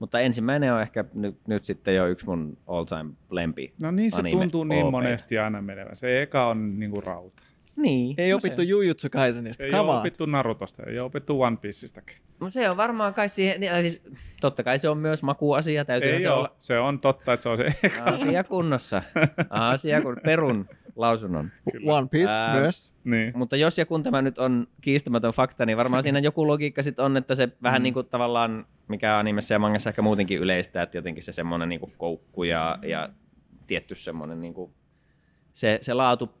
[0.00, 4.22] mutta ensimmäinen on ehkä nyt, nyt sitten jo yksi mun all-time lempi No niin, se
[4.30, 4.90] tuntuu niin OP.
[4.90, 5.96] monesti aina menevän.
[5.96, 7.42] Se eka on niinku rauta.
[7.76, 8.14] Niin.
[8.18, 8.68] Ei no opittu se...
[8.68, 9.64] Jujutsu Kaisenista.
[9.64, 12.16] Ei ole opittu Narutosta, ei ole opittu One Pieceistäkin.
[12.40, 14.02] No se on varmaan kai siihen, niin, siis,
[14.40, 15.84] totta kai se on myös makuasia.
[15.84, 16.38] Täytyy ei se ole.
[16.38, 16.54] olla.
[16.58, 18.04] Se on totta, että se on se eka.
[18.04, 19.02] Asia kunnossa.
[19.50, 21.52] Asia kun perun lausunnon.
[21.72, 21.92] Kyllä.
[21.92, 22.92] One Piece Ää, myös.
[23.04, 23.32] Niin.
[23.36, 27.04] Mutta jos ja kun tämä nyt on kiistämätön fakta, niin varmaan siinä joku logiikka sitten
[27.04, 27.82] on, että se vähän mm.
[27.82, 31.80] niin kuin tavallaan, mikä animessa ja mangassa ehkä muutenkin yleistä, että jotenkin se semmoinen niin
[31.80, 33.08] kuin koukku ja, ja
[33.66, 34.72] tietty semmoinen niin kuin,
[35.52, 36.40] se, se laatu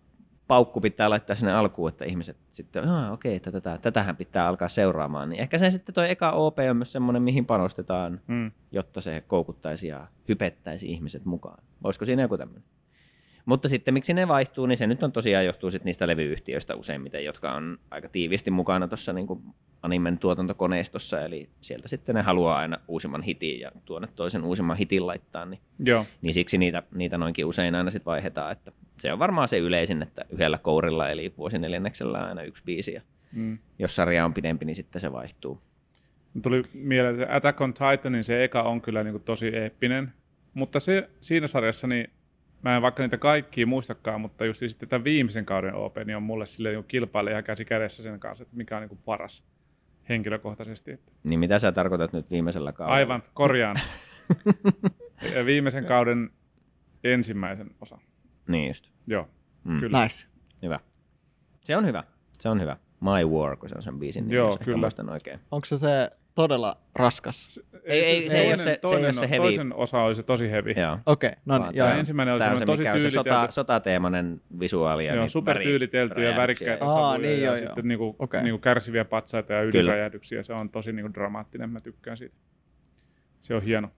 [0.50, 4.68] paukku pitää laittaa sinne alkuun, että ihmiset sitten, ah, okei, että tätä, tätähän pitää alkaa
[4.68, 5.28] seuraamaan.
[5.28, 8.50] Niin ehkä se sitten tuo eka OP on myös semmoinen, mihin panostetaan, mm.
[8.72, 11.64] jotta se koukuttaisi ja hypettäisi ihmiset mukaan.
[11.84, 12.64] Olisiko siinä joku tämmöinen?
[13.44, 17.24] Mutta sitten miksi ne vaihtuu, niin se nyt on tosiaan johtuu sit niistä levyyhtiöistä useimmiten,
[17.24, 19.26] jotka on aika tiivisti mukana tuossa niin
[19.82, 25.06] animen tuotantokoneistossa, eli sieltä sitten ne haluaa aina uusimman hitin ja tuonne toisen uusimman hitin
[25.06, 26.06] laittaa, niin, Joo.
[26.22, 30.02] niin siksi niitä, niitä noinkin usein aina sitten vaihdetaan, että se on varmaan se yleisin,
[30.02, 33.00] että yhdellä kourilla eli vuosineljänneksellä aina yksi biisi, ja
[33.32, 33.58] mm.
[33.78, 35.60] jos sarja on pidempi, niin sitten se vaihtuu.
[36.42, 40.12] Tuli mieleen, että Attack on Titanin se eka on kyllä niin kuin tosi eeppinen,
[40.54, 42.10] mutta se, siinä sarjassa niin
[42.62, 46.22] mä en vaikka niitä kaikkia muistakaan, mutta just sitten tämän viimeisen kauden OP niin on
[46.22, 49.44] mulle silleen niin kilpailija ihan käsi kädessä sen kanssa, että mikä on niin paras
[50.08, 51.00] henkilökohtaisesti.
[51.24, 52.96] Niin mitä sä tarkoitat nyt viimeisellä kaudella?
[52.96, 53.76] Aivan, korjaan.
[55.46, 56.30] viimeisen kauden
[57.04, 58.00] ensimmäisen osan.
[58.48, 58.90] Niin just.
[59.06, 59.28] Joo,
[59.64, 59.80] mm.
[59.80, 60.02] kyllä.
[60.02, 60.26] Nice.
[60.62, 60.80] Hyvä.
[61.64, 62.04] Se on hyvä.
[62.38, 62.76] Se on hyvä.
[63.00, 64.88] My War, kun se on sen biisin nimi, Joo, kyllä.
[65.12, 65.40] oikein.
[65.50, 67.60] Onko se se todella raskas.
[67.84, 69.44] Ei, ei, se, se, ei, ole se, toinen, se, ei ole se heavy.
[69.44, 70.70] Toisen osa oli se tosi heavy.
[70.70, 71.74] Okei, okay, no niin.
[71.74, 73.00] Ja ensimmäinen oli se, tosi tyylitelty.
[73.00, 75.06] Se sota, sotateemainen visuaali.
[75.06, 77.86] Ja joo, super tyylitelty ja värikkäitä Aa, niin, ja joo, sitten joo.
[77.86, 78.42] Niinku, okay.
[78.42, 80.42] niinku kärsiviä patsaita ja ydinräjähdyksiä.
[80.42, 82.36] Se on tosi niinku dramaattinen, mä tykkään siitä.
[83.40, 83.90] Se on hieno.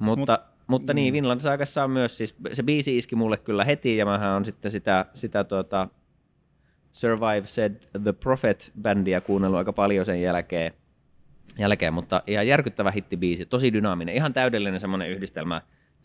[0.00, 1.16] Mutta, Mut, mutta niin, mm.
[1.16, 4.70] Vinland Saagassa on myös, siis se biisi iski mulle kyllä heti, ja mähän on sitten
[4.70, 5.88] sitä, sitä tuota,
[6.92, 10.72] Survive Said The Prophet-bändiä kuunnellut aika paljon sen jälkeen
[11.58, 15.62] jälkeen, mutta ihan järkyttävä hittibiisi, tosi dynaaminen, ihan täydellinen semmoinen yhdistelmä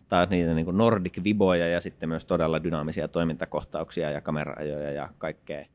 [0.10, 5.66] taas niitä niin Nordic viboja ja sitten myös todella dynaamisia toimintakohtauksia ja kameraajoja ja kaikkea.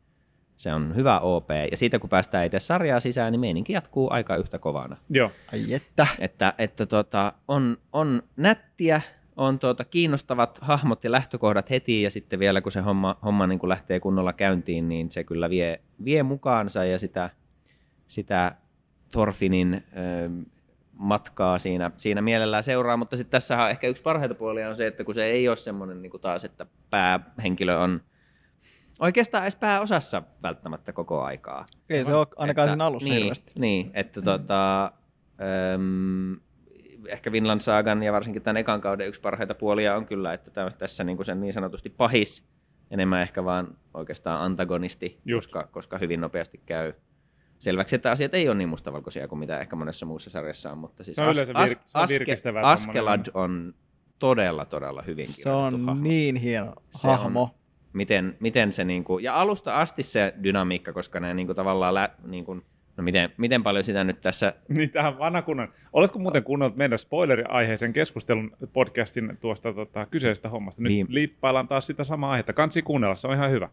[0.56, 1.50] Se on hyvä OP.
[1.70, 4.96] Ja siitä kun päästään itse sarjaa sisään, niin meininki jatkuu aika yhtä kovana.
[5.10, 5.30] Joo.
[5.52, 6.06] Ai että.
[6.18, 9.00] Että, että tota, on, on nättiä,
[9.36, 13.58] on tuota, kiinnostavat hahmot ja lähtökohdat heti, ja sitten vielä kun se homma, homma niin
[13.58, 17.30] kuin lähtee kunnolla käyntiin, niin se kyllä vie, vie mukaansa ja sitä,
[18.08, 18.54] sitä
[19.14, 20.30] Thorfinin ö,
[20.92, 25.04] matkaa siinä, siinä mielellään seuraa, mutta sitten tässä ehkä yksi parhaita puolia on se, että
[25.04, 28.00] kun se ei ole semmoinen niin kuin taas, että päähenkilö on
[28.98, 31.66] oikeastaan edes pääosassa välttämättä koko aikaa.
[31.90, 33.52] Ei se ole ainakaan sen alussa niin, hirveästi.
[33.58, 34.24] Niin, että mm.
[34.24, 34.84] tota,
[35.74, 36.36] äm,
[37.08, 41.04] ehkä Vinland Saagan ja varsinkin tämän ekan kauden yksi parhaita puolia on kyllä, että tässä
[41.04, 42.48] niin kuin sen niin sanotusti pahis,
[42.90, 46.92] enemmän ehkä vaan oikeastaan antagonisti, koska, koska hyvin nopeasti käy
[47.64, 51.04] selväksi, että asiat ei ole niin mustavalkoisia kuin mitä ehkä monessa muussa sarjassa on, mutta
[51.04, 52.24] siis as, vir- as, aske,
[52.62, 53.74] Askelad on
[54.18, 56.02] todella, todella hyvin Se on hahmo.
[56.02, 57.42] niin hieno se hahmo.
[57.42, 57.48] On,
[57.92, 62.54] miten, miten se, niinku, ja alusta asti se dynamiikka, koska ne niinku, tavallaan, lä, niinku,
[62.96, 64.54] no miten, miten paljon sitä nyt tässä...
[64.76, 65.68] Niin tähän vanhakunnan.
[65.92, 70.82] Oletko muuten kuunnellut meidän spoileri-aiheisen keskustelun podcastin tuosta tota, kyseisestä hommasta?
[70.82, 71.14] Nyt Viime...
[71.14, 72.52] liippaillaan taas sitä samaa aihetta.
[72.52, 73.68] Kansi kuunnella, se on ihan hyvä.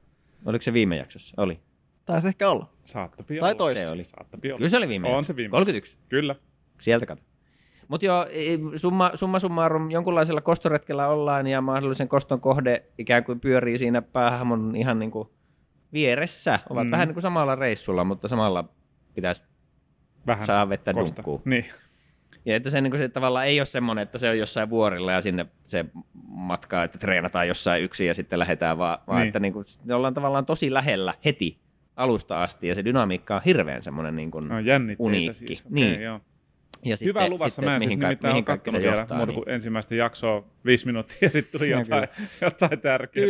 [0.45, 1.41] Oliko se viime jaksossa?
[1.41, 1.60] Oli.
[2.06, 2.70] Taisi ehkä olla.
[2.86, 3.78] Saattapi Tai tois.
[3.78, 4.04] Se oli.
[4.04, 4.58] Saattapi olla.
[4.58, 5.52] Kyllä se oli viime On se viime.
[5.52, 5.98] 31.
[6.10, 6.36] Kyllä.
[6.80, 7.22] Sieltä kato.
[7.88, 8.26] Mutta joo,
[8.76, 14.76] summa, summa summarum, jonkunlaisella kostoretkellä ollaan ja mahdollisen koston kohde ikään kuin pyörii siinä päähahmon
[14.76, 15.30] ihan niin kuin
[15.94, 16.60] vieressä.
[16.70, 16.92] Ovat mm.
[16.92, 18.70] vähän niin kuin samalla reissulla, mutta samalla
[19.14, 19.44] pitäisi
[20.28, 21.42] vähän saa vettä dunkkuu.
[21.46, 21.66] Niin.
[22.46, 25.22] Ja että se, niin se tavallaan ei ole semmoinen, että se on jossain vuorilla ja
[25.22, 25.86] sinne se
[26.28, 29.28] matkaa, että treenataan jossain yksin ja sitten lähdetään, vaan, vaan niin.
[29.28, 31.60] että niin kuin, ne ollaan tavallaan tosi lähellä heti
[32.02, 34.56] alusta asti ja se dynamiikka on hirveän semmoinen niin kuin no,
[35.00, 35.34] uniikki.
[35.34, 35.62] Siis.
[35.62, 36.02] Okay, niin.
[36.02, 36.22] Joo.
[36.84, 39.46] Ja sitten, Hyvä luvassa, sitten, mä en siis nimittäin ole katsonut vielä johtaa, muuta kuin
[39.46, 39.54] niin.
[39.54, 42.08] ensimmäistä jaksoa viisi minuuttia ja sitten tuli jotain,
[42.42, 43.28] jotain tärkeää.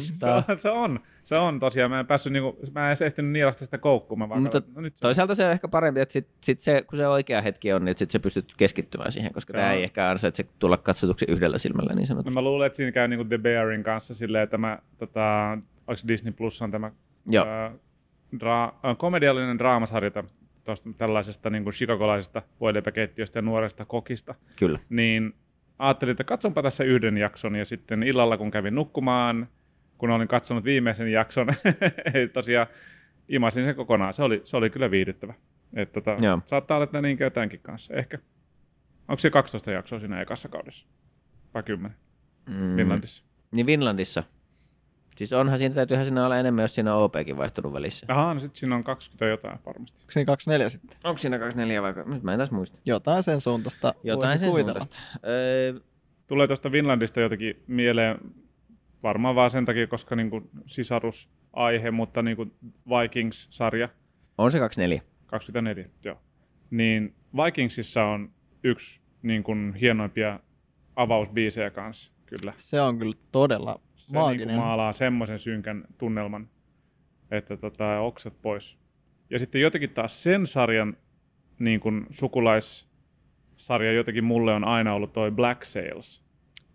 [0.00, 3.64] Se on, se on, se on tosiaan, mä en päässyt, niinku, mä en ehtinyt nielasta
[3.64, 4.28] sitä koukkuun.
[4.28, 6.96] Vaan Mutta no, nyt se toisaalta se on ehkä parempi, että sit, sit se, kun
[6.96, 10.46] se oikea hetki on, niin sit se pystyt keskittymään siihen, koska tämä ei ehkä ansaitse
[10.58, 12.30] tulla katsotuksi yhdellä silmällä niin sanotusti.
[12.30, 16.02] No mä luulen, että siinä käy niinku The Bearin kanssa silleen, että mä, tota, onko
[16.08, 16.90] Disney Plus on tämä
[17.26, 17.46] Joo.
[17.46, 17.72] Ää,
[18.34, 20.10] dra- komediallinen draamasarja
[20.64, 24.34] tuosta tällaisesta niin kuin chicagolaisesta voileipäkeittiöstä ja nuoresta kokista.
[24.58, 24.78] Kyllä.
[24.88, 25.34] Niin
[25.78, 29.48] ajattelin, että katsonpa tässä yhden jakson ja sitten illalla kun kävin nukkumaan,
[29.98, 31.48] kun olin katsonut viimeisen jakson,
[32.32, 32.66] tosiaan
[33.28, 34.12] imasin sen kokonaan.
[34.12, 35.34] Se oli, se oli kyllä viihdyttävä.
[35.76, 37.94] Että tota, saattaa olla, että niin käy tämänkin kanssa.
[37.94, 38.18] Ehkä.
[39.08, 40.86] Onko se 12 jaksoa siinä ekassa kaudessa?
[41.54, 41.96] Vai 10?
[42.46, 42.76] Mm.
[42.76, 43.24] Finlandissa.
[43.52, 44.24] Niin Finlandissa.
[45.14, 48.06] Siis onhan siinä, täytyyhän siinä olla enemmän, jos siinä on OPkin vaihtunut välissä.
[48.08, 50.00] Ahaa, no sitten siinä on 20 jotain varmasti.
[50.00, 50.98] Onko siinä 24 sitten?
[51.04, 51.94] Onko siinä 24 vai?
[52.06, 52.78] Nyt mä en taas muista.
[52.84, 53.94] Jotain sen suuntaista.
[54.02, 54.80] Jotain sen kuvitella.
[54.80, 55.18] suuntaista.
[55.26, 55.80] Öö...
[56.26, 58.18] Tulee tuosta Finlandista jotenkin mieleen,
[59.02, 62.46] varmaan vaan sen takia, koska niinku sisarusaihe, mutta niinku
[62.88, 63.88] Vikings-sarja.
[64.38, 65.02] On se 24.
[65.26, 66.20] 24, joo.
[66.70, 68.32] Niin Vikingsissa on
[68.64, 70.40] yksi niin kuin, hienoimpia
[70.96, 72.52] avausbiisejä kanssa, kyllä.
[72.56, 74.48] Se on kyllä todella se Maaginen.
[74.48, 76.48] Niin maalaa semmoisen synkän tunnelman,
[77.30, 78.78] että tota, oksat pois.
[79.30, 80.96] Ja sitten jotenkin taas sen sarjan
[81.58, 86.24] niin kuin sukulaissarja jotenkin mulle on aina ollut toi Black Sails.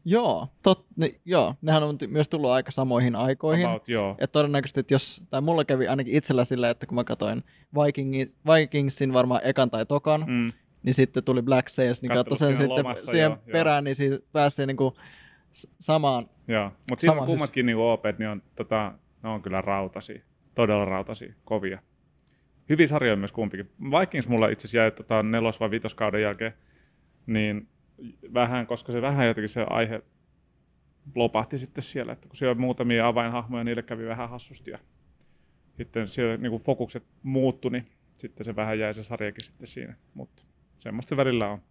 [0.06, 3.66] Joo, tot, niin, joo, nehän on myös tullut aika samoihin aikoihin.
[3.66, 4.16] About, joo.
[4.22, 7.44] Ja todennäköisesti, että jos, tai mulla kävi ainakin itsellä sillä, että kun mä katsoin
[7.76, 10.52] Vikingin, Vikingsin varmaan ekan tai tokan, mm.
[10.84, 13.82] niin sitten tuli Black Sails, niin katsoin sen sitten lomassa, siihen joo, perään, joo.
[13.82, 14.94] niin siitä pääsee niin kuin
[15.80, 16.30] samaan.
[16.48, 20.24] Joo, mutta siinä kummatkin niin opet, niin on, tota, ne on kyllä rautasi,
[20.56, 21.80] todella rautasi, kovia.
[22.70, 23.72] Hyviä sarjoja myös kumpikin.
[24.00, 26.54] Vikings mulla itse asiassa jäi tota, nelos- vai viitoskauden jälkeen,
[27.26, 27.68] niin
[28.34, 30.02] vähän, koska se vähän jotenkin se aihe
[31.16, 34.80] lopahti sitten siellä, että kun siellä on muutamia avainhahmoja, niille kävi vähän hassusti ja
[35.78, 39.96] sitten siellä niin kuin fokukset muuttui, niin sitten se vähän jäi se sarjakin sitten siinä,
[40.14, 40.44] mutta
[40.78, 41.62] semmoista välillä on.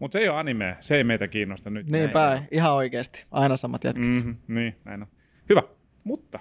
[0.00, 1.90] Mutta se ei ole anime, se ei meitä kiinnosta nyt.
[1.90, 3.26] Niinpä, ihan oikeasti.
[3.30, 4.04] Aina samat jätkät.
[4.04, 5.08] Mm-hmm, niin, näin on.
[5.48, 5.62] Hyvä,
[6.04, 6.40] mutta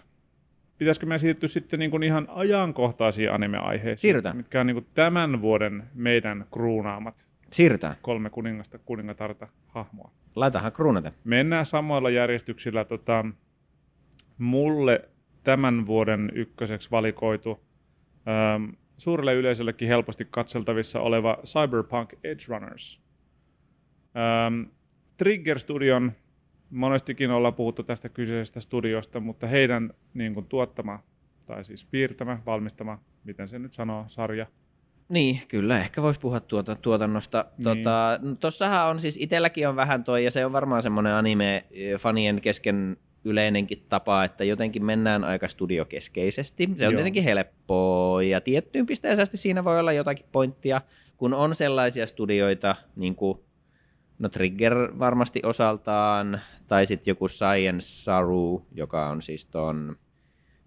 [0.77, 4.01] pitäisikö me siirtyä sitten niin kuin ihan ajankohtaisiin anime-aiheisiin?
[4.01, 4.37] Siirrytään.
[4.37, 7.95] Mitkä on niin kuin tämän vuoden meidän kruunaamat Siirrytään.
[8.01, 10.11] kolme kuningasta, kuningatarta hahmoa.
[10.35, 11.11] Laitahan kruunata.
[11.23, 12.85] Mennään samoilla järjestyksillä.
[12.85, 13.25] Tota,
[14.37, 15.09] mulle
[15.43, 17.59] tämän vuoden ykköseksi valikoitu
[18.27, 22.99] ähm, suurelle yleisöllekin helposti katseltavissa oleva Cyberpunk Edge Runners–
[24.17, 24.61] Ähm,
[25.17, 26.11] Trigger Studion,
[26.69, 30.99] monestikin ollaan puhuttu tästä kyseisestä studiosta, mutta heidän niin kuin, tuottama,
[31.45, 34.45] tai siis piirtämä, valmistama, miten se nyt sanoo, sarja.
[35.09, 37.45] Niin, kyllä, ehkä voisi puhua tuota, tuotannosta.
[37.57, 37.63] Niin.
[37.63, 42.41] Tota, no, tossahan on siis, itselläkin on vähän toi, ja se on varmaan semmoinen anime-fanien
[42.41, 46.69] kesken yleinenkin tapa, että jotenkin mennään aika studiokeskeisesti.
[46.75, 46.97] Se on Joo.
[46.97, 50.81] tietenkin helppoa, ja tiettyyn pisteeseen siinä voi olla jotakin pointtia,
[51.17, 53.39] kun on sellaisia studioita, niin kuin
[54.23, 59.97] No Trigger varmasti osaltaan, tai sitten joku Science Saru, joka on siis tuon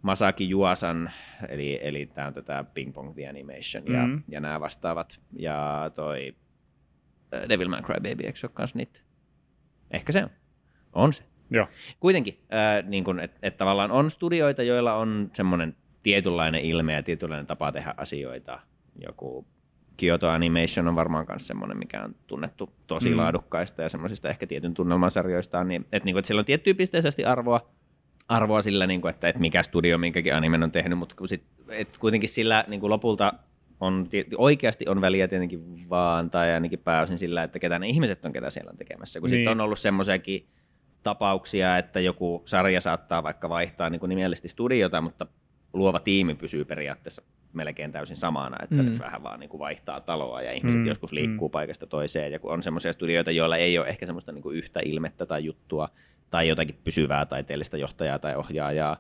[0.03, 1.11] Masaki Juasan,
[1.49, 4.23] eli, eli tämä on tätä Ping Pong The Animation ja, mm-hmm.
[4.29, 5.21] ja nämä vastaavat.
[5.38, 6.37] Ja toi
[7.35, 9.01] uh, Devilman Crybaby, eikö se ole kans niitä?
[9.90, 10.31] Ehkä se on.
[10.92, 11.25] On se.
[11.51, 11.66] Joo.
[12.01, 17.47] Kuitenkin, äh, niin että et tavallaan on studioita, joilla on semmoinen tietynlainen ilme ja tietynlainen
[17.47, 18.61] tapa tehdä asioita.
[19.07, 19.47] Joku
[19.97, 23.17] Kyoto Animation on varmaan myös semmoinen, mikä on tunnettu tosi mm.
[23.17, 27.71] laadukkaista ja semmoisista ehkä tietyn tunnelman sarjoistaan, niin, että, niin että sillä on tiettyyppisteisesti arvoa,
[28.29, 31.45] arvoa sillä, niin kuin, että, että mikä studio minkäkin animen on tehnyt, mutta kun sit,
[31.69, 33.33] että kuitenkin sillä niin kuin lopulta
[33.81, 38.33] on, oikeasti on väliä tietenkin vaan, tai ainakin pääosin sillä, että ketä ne ihmiset on,
[38.33, 39.21] ketä siellä on tekemässä.
[39.21, 39.37] Kun niin.
[39.37, 40.47] sitten on ollut semmoisiakin
[41.03, 45.27] tapauksia, että joku sarja saattaa vaikka vaihtaa niin kuin nimellisesti studiota, mutta
[45.77, 48.99] luova tiimi pysyy periaatteessa melkein täysin samana, että mm.
[48.99, 50.87] vähän vaan niin kuin vaihtaa taloa ja ihmiset mm.
[50.87, 51.53] joskus liikkuu mm.
[51.53, 52.33] paikasta toiseen.
[52.33, 55.45] Ja kun on semmoisia studioita, joilla ei ole ehkä semmoista niin kuin yhtä ilmettä tai
[55.45, 55.89] juttua
[56.31, 58.97] tai jotakin pysyvää taiteellista johtajaa tai ohjaajaa,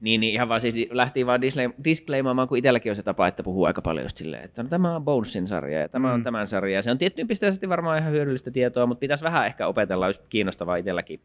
[0.00, 1.40] Niin, niin ihan vaan siis lähti vaan
[1.84, 4.96] disclaimaamaan, kun itselläkin on se tapa, että puhuu aika paljon just silleen, että no, tämä
[4.96, 6.14] on Bonesin sarja ja tämä mm.
[6.14, 6.74] on tämän sarja.
[6.74, 10.18] Ja se on tiettyyn pisteessä varmaan ihan hyödyllistä tietoa, mutta pitäisi vähän ehkä opetella, jos
[10.28, 11.20] kiinnostavaa itselläkin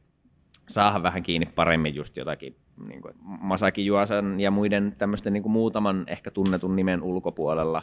[0.69, 2.55] saada vähän kiinni paremmin just jotakin
[2.87, 7.81] niin kuin Masaki Juasan ja muiden tämmöisten niin kuin muutaman ehkä tunnetun nimen ulkopuolella,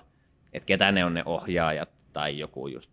[0.53, 2.91] että ketä ne on ne ohjaajat tai joku just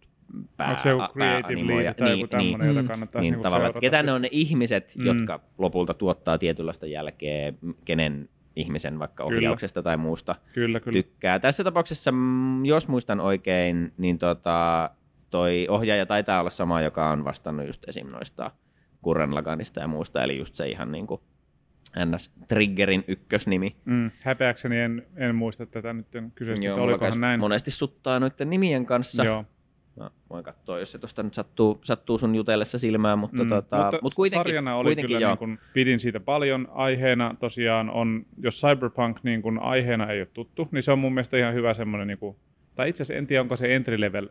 [0.58, 3.52] pää, Onko se joku creative lead tai niin, joku tämmöinen, niin, jota kannattaisi niin, niin
[3.52, 3.80] seurata?
[3.80, 5.06] Ketä ne on ne ihmiset, mm.
[5.06, 7.54] jotka lopulta tuottaa tietynlaista jälkeä,
[7.86, 9.84] kenen ihmisen vaikka ohjauksesta kyllä.
[9.84, 10.94] tai muusta kyllä, kyllä.
[10.96, 11.40] tykkää.
[11.40, 14.90] Tässä tapauksessa, mm, jos muistan oikein, niin tota,
[15.30, 18.08] toi ohjaaja taitaa olla sama, joka on vastannut just esim.
[18.08, 18.52] noista
[19.04, 21.22] Kurren Laganista ja muusta, eli just se ihan niin kuin
[22.06, 23.76] NS Triggerin ykkösnimi.
[23.86, 27.40] Mm, häpeäkseni en, en muista tätä nyt kyseistä, Joo, että olikohan näin.
[27.40, 29.24] Monesti suttaa noiden nimien kanssa.
[29.24, 29.46] Joo.
[29.96, 33.84] Mä voin katsoa, jos se tuosta nyt sattuu, sattuu sun jutellessa silmään, mutta, mm, tota,
[33.84, 36.68] mutta, mutta kuitenkin, sarjana oli kuitenkin, kyllä, niin kun, pidin siitä paljon.
[36.72, 41.14] Aiheena tosiaan on, jos Cyberpunk niin kun aiheena ei ole tuttu, niin se on mun
[41.14, 42.36] mielestä ihan hyvä semmoinen, niin kuin,
[42.76, 44.30] tai itse asiassa en tiedä, onko se entry level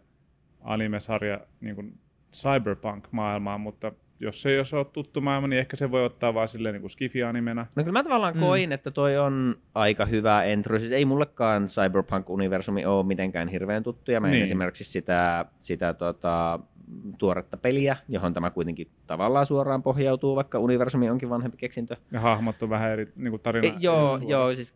[0.61, 1.99] anime-sarja niin kuin
[2.37, 6.75] Cyberpunk-maailmaan, mutta jos se ei ole tuttu maailma, niin ehkä se voi ottaa vaan silleen
[6.75, 7.67] niin skifi-animena.
[7.77, 8.41] No kyllä mä tavallaan mm.
[8.41, 10.79] koin, että toi on aika hyvä entry.
[10.79, 14.43] Siis ei mullekaan Cyberpunk-universumi ole mitenkään hirveän tuttu, ja mä niin.
[14.43, 16.59] esimerkiksi sitä, sitä tota,
[17.19, 21.97] tuoretta peliä, johon tämä kuitenkin tavallaan suoraan pohjautuu, vaikka universumi onkin vanhempi keksintö.
[22.13, 23.69] Ja hahmot on vähän eri niin tarina.
[23.69, 24.75] E, joo, joo, siis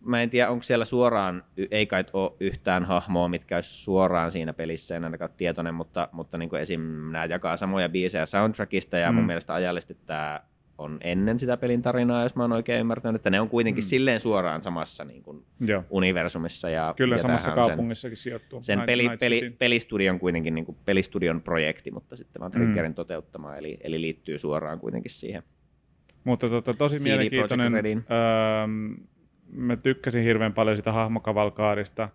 [0.00, 4.52] mä en tiedä, onko siellä suoraan, ei kai ole yhtään hahmoa, mitkä olisi suoraan siinä
[4.52, 6.80] pelissä, en ainakaan tietoinen, mutta, mutta niin kuin esim.
[7.12, 9.16] nämä jakaa samoja biisejä soundtrackista, ja mm.
[9.16, 10.40] mun mielestä ajallisesti tämä
[10.78, 13.88] on ennen sitä pelin tarinaa, jos mä oon oikein ymmärtänyt, että ne on kuitenkin mm.
[13.88, 15.44] silleen suoraan samassa niin kuin
[15.90, 16.70] universumissa.
[16.70, 18.62] Ja, Kyllä ja samassa kaupungissakin sen, sijoittuu.
[18.62, 22.94] Sen peli, Night peli, pelistudion kuitenkin niin kuin pelistudion projekti, mutta sitten vaan Triggerin mm.
[22.94, 25.42] toteuttama, eli, eli liittyy suoraan kuitenkin siihen.
[26.24, 27.74] Mutta tota, tosi CD mielenkiintoinen.
[27.74, 27.86] Öö,
[29.52, 32.08] mä tykkäsin hirveän paljon sitä hahmokavalkaarista.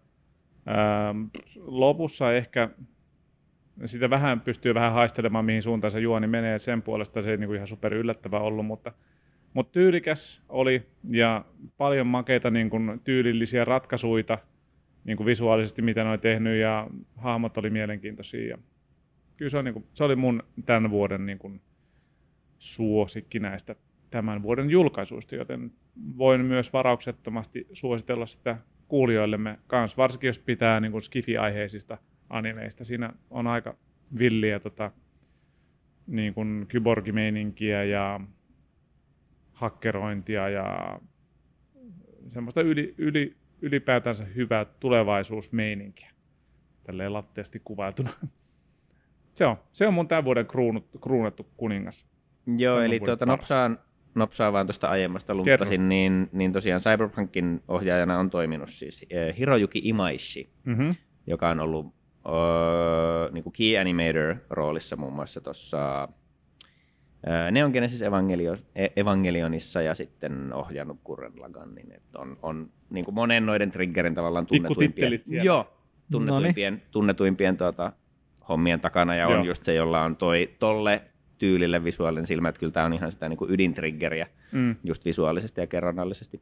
[0.68, 1.24] Ähm,
[1.56, 2.70] lopussa ehkä
[3.86, 6.60] sitä vähän pystyy vähän haistelemaan, mihin suuntaan se juoni menee.
[6.60, 8.92] Sen puolesta se ei niin kuin ihan super yllättävä ollut, mutta,
[9.54, 11.46] mutta tyylikäs oli ja
[11.78, 14.38] paljon makeita niin kuin tyylillisiä ratkaisuja
[15.04, 18.50] niin kuin visuaalisesti, mitä ne oli tehnyt ja hahmot oli mielenkiintoisia.
[18.50, 18.58] Ja
[19.38, 21.62] kyllä se, on, niin kuin, se oli mun tämän vuoden niin kuin,
[22.58, 23.76] suosikki näistä
[24.12, 25.72] tämän vuoden julkaisuista, joten
[26.18, 31.98] voin myös varauksettomasti suositella sitä kuulijoillemme kanssa, varsinkin jos pitää niin kuin skifi-aiheisista
[32.30, 32.86] animeista.
[32.86, 33.76] Siinä on aika
[34.18, 34.92] villiä tota,
[36.08, 38.20] niin kuin kyborgimeininkiä ja
[39.54, 41.00] hakkerointia ja
[42.28, 46.12] semmoista yli, yli, ylipäätänsä hyvää tulevaisuusmeininkiä.
[46.84, 48.10] Tälleen latteasti kuvailtuna.
[49.34, 52.08] Se on, se on mun tämän vuoden kruunut, kruunattu kuningas.
[52.58, 53.80] Joo, tämän eli tuota, nopsaan,
[54.16, 59.82] nopsaa vaan tuosta aiemmasta lunttasin, niin, niin tosiaan Cyberpunkin ohjaajana on toiminut siis eh, Hiroyuki
[59.84, 60.96] Imaishi, mm-hmm.
[61.28, 66.08] joka on ollut uh, niin kuin key animator-roolissa muun muassa tuossa
[67.28, 71.92] uh, Neon Genesis Evangelio, e, Evangelionissa ja sitten ohjannut Kurren Laganin.
[71.92, 75.12] Että on, on niin kuin monen noiden triggerin tavallaan tunnetuimpien,
[75.44, 75.74] joo,
[76.12, 77.92] tunnetuimpien, tunnetuimpien tuota,
[78.50, 79.44] hommien takana ja on Joo.
[79.44, 81.02] just se, jolla on toi tolle
[81.38, 84.76] tyylille visuaalinen silmä, että kyllä tämä on ihan sitä niin kuin ydintriggeriä mm.
[84.84, 86.42] just visuaalisesti ja kerronnallisesti.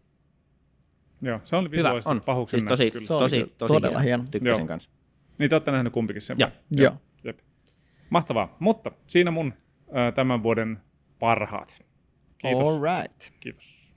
[1.22, 2.22] Joo, se on visuaalisesti Hyvä, on.
[2.26, 4.24] pahuksen siis tosi, tosi, tosi, tosi todella hieno.
[4.32, 4.90] Tykkäsin kanssa.
[5.38, 6.40] Niin te olette nähnyt kumpikin sen?
[6.40, 6.50] Joo.
[6.72, 6.94] Joo.
[7.24, 7.40] Jep.
[8.10, 8.56] Mahtavaa.
[8.60, 9.54] Mutta siinä mun
[9.98, 10.78] äh, tämän vuoden
[11.20, 11.86] parhaat.
[12.38, 12.68] Kiitos.
[12.68, 13.32] All right.
[13.40, 13.94] Kiitos.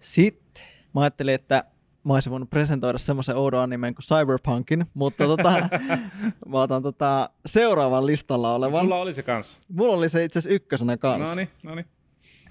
[0.00, 1.64] Sitten mä ajattelin, että
[2.04, 5.68] mä olisin voinut presentoida semmoisen oudon animen kuin Cyberpunkin, mutta tota,
[6.48, 8.80] mä otan tota seuraavan listalla olevan.
[8.80, 9.58] Sulla oli se kanssa.
[9.68, 11.34] Mulla oli se itse asiassa ykkösenä kanssa.
[11.34, 11.86] No niin, no niin.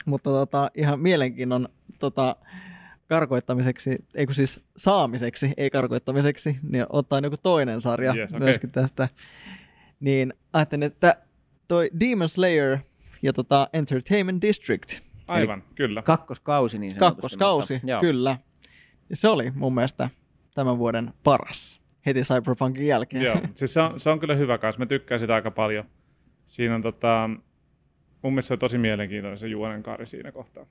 [0.05, 2.35] Mutta tota, ihan mielenkiinnon tota,
[3.07, 8.45] karkoittamiseksi, ei kun siis saamiseksi, ei karkoittamiseksi, niin ottaa joku toinen sarja yes, okay.
[8.45, 9.09] myöskin tästä.
[9.99, 11.15] Niin ajattelin, että
[11.67, 12.77] toi Demon Slayer
[13.21, 14.89] ja tota Entertainment District.
[15.27, 16.01] Aivan, Eli kyllä.
[16.01, 18.37] Kakkoskausi niin Kakkoskausi, mutta, kyllä.
[19.11, 20.09] Ja se oli mun mielestä
[20.55, 23.23] tämän vuoden paras heti Cyberpunkin jälkeen.
[23.23, 24.79] Joo, siis se on, se on kyllä hyvä kanssa.
[24.79, 25.85] Mä tykkään sitä aika paljon.
[26.45, 27.29] Siinä on tota,
[28.21, 30.65] mun mielestä se on tosi mielenkiintoinen se juonen kaari siinä kohtaa.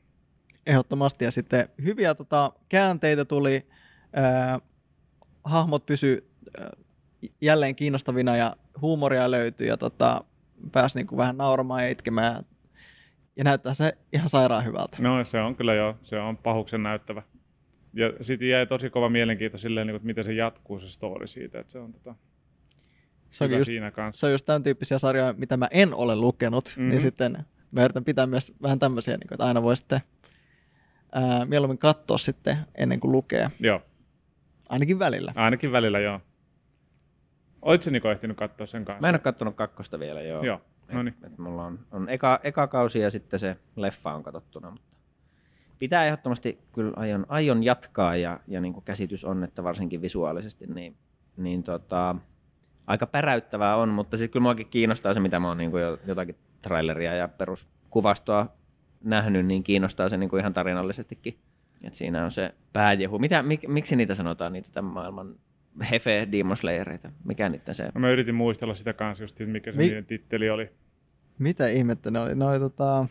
[0.67, 1.25] Ehdottomasti.
[1.25, 3.67] Ja sitten hyviä tota, käänteitä tuli.
[4.19, 4.61] Äh,
[5.45, 6.31] hahmot pysy
[6.61, 6.67] äh,
[7.41, 10.25] jälleen kiinnostavina ja huumoria löytyi ja tota,
[10.73, 12.45] pääsi niinku vähän nauramaan ja itkemään.
[13.37, 14.97] Ja näyttää se ihan sairaan hyvältä.
[15.01, 17.23] No se on kyllä jo, se on pahuksen näyttävä
[17.93, 21.27] ja sitten jäi tosi kova mielenkiinto silleen, niin kuin, että miten se jatkuu se story
[21.27, 22.15] siitä, että se on tota,
[23.31, 24.21] se on, just, siinä kanssa.
[24.21, 26.89] se on just tämän tyyppisiä sarjoja, mitä mä en ole lukenut, mm-hmm.
[26.89, 27.03] niin mhm.
[27.03, 30.01] sitten mä yritän pitää myös vähän tämmöisiä, niin kuin, että aina voi sitten
[31.13, 33.51] ää, mieluummin katsoa sitten ennen kuin lukee.
[33.61, 33.83] Joo.
[34.69, 35.33] Ainakin välillä.
[35.35, 36.21] Ainakin välillä, joo.
[37.63, 39.01] Oletko Niko ehtinyt katsoa sen kanssa?
[39.01, 40.45] Mä en ole katsonut kakkosta vielä, joo.
[40.45, 40.61] Joo,
[40.93, 41.15] no niin.
[41.23, 44.90] Et, et mulla on, on eka, eka kausi ja sitten se leffa on katsottuna, mutta
[45.81, 50.67] pitää ehdottomasti kyllä aion, aion jatkaa ja, ja niin kuin käsitys on, että varsinkin visuaalisesti
[50.67, 50.97] niin,
[51.37, 52.17] niin tota,
[52.87, 56.37] aika päräyttävää on, mutta siis kyllä muakin kiinnostaa se, mitä mä oon niin kuin jotakin
[56.63, 58.47] traileria ja peruskuvastoa
[59.05, 61.39] nähnyt, niin kiinnostaa se niin kuin ihan tarinallisestikin.
[61.83, 63.19] Et siinä on se pääjehu.
[63.19, 65.35] Mitä, mik, miksi niitä sanotaan, niitä tämän maailman
[65.91, 67.13] Hefe Demon Slayereita?
[67.25, 67.91] Mikä niitä se?
[67.95, 70.71] No mä yritin muistella sitä kanssa just, mikä se Mi- niiden titteli oli.
[71.39, 72.35] Mitä ihmettä ne oli?
[72.35, 73.07] Ne oli tota...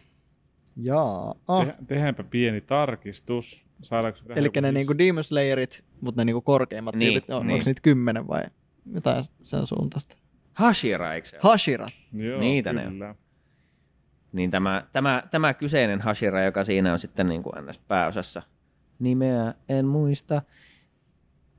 [0.84, 1.36] Jaa.
[1.48, 1.66] Oh.
[1.66, 3.66] Te- tehdäänpä pieni tarkistus.
[4.36, 7.54] Eli ne niinku Demon Slayerit, mutta ne niinku korkeimmat niin, tyypit, on, niin.
[7.54, 8.44] onko niitä kymmenen vai
[8.94, 10.16] jotain sen suuntaista?
[10.54, 11.88] Hashira, eikö se Hashira.
[12.14, 12.90] Joo, Niitä kyllä.
[12.90, 13.16] ne on.
[14.32, 17.78] Niin tämä, tämä, tämä kyseinen Hashira, joka siinä on sitten niin kuin ns.
[17.78, 18.42] pääosassa,
[19.00, 20.42] nimeä en muista,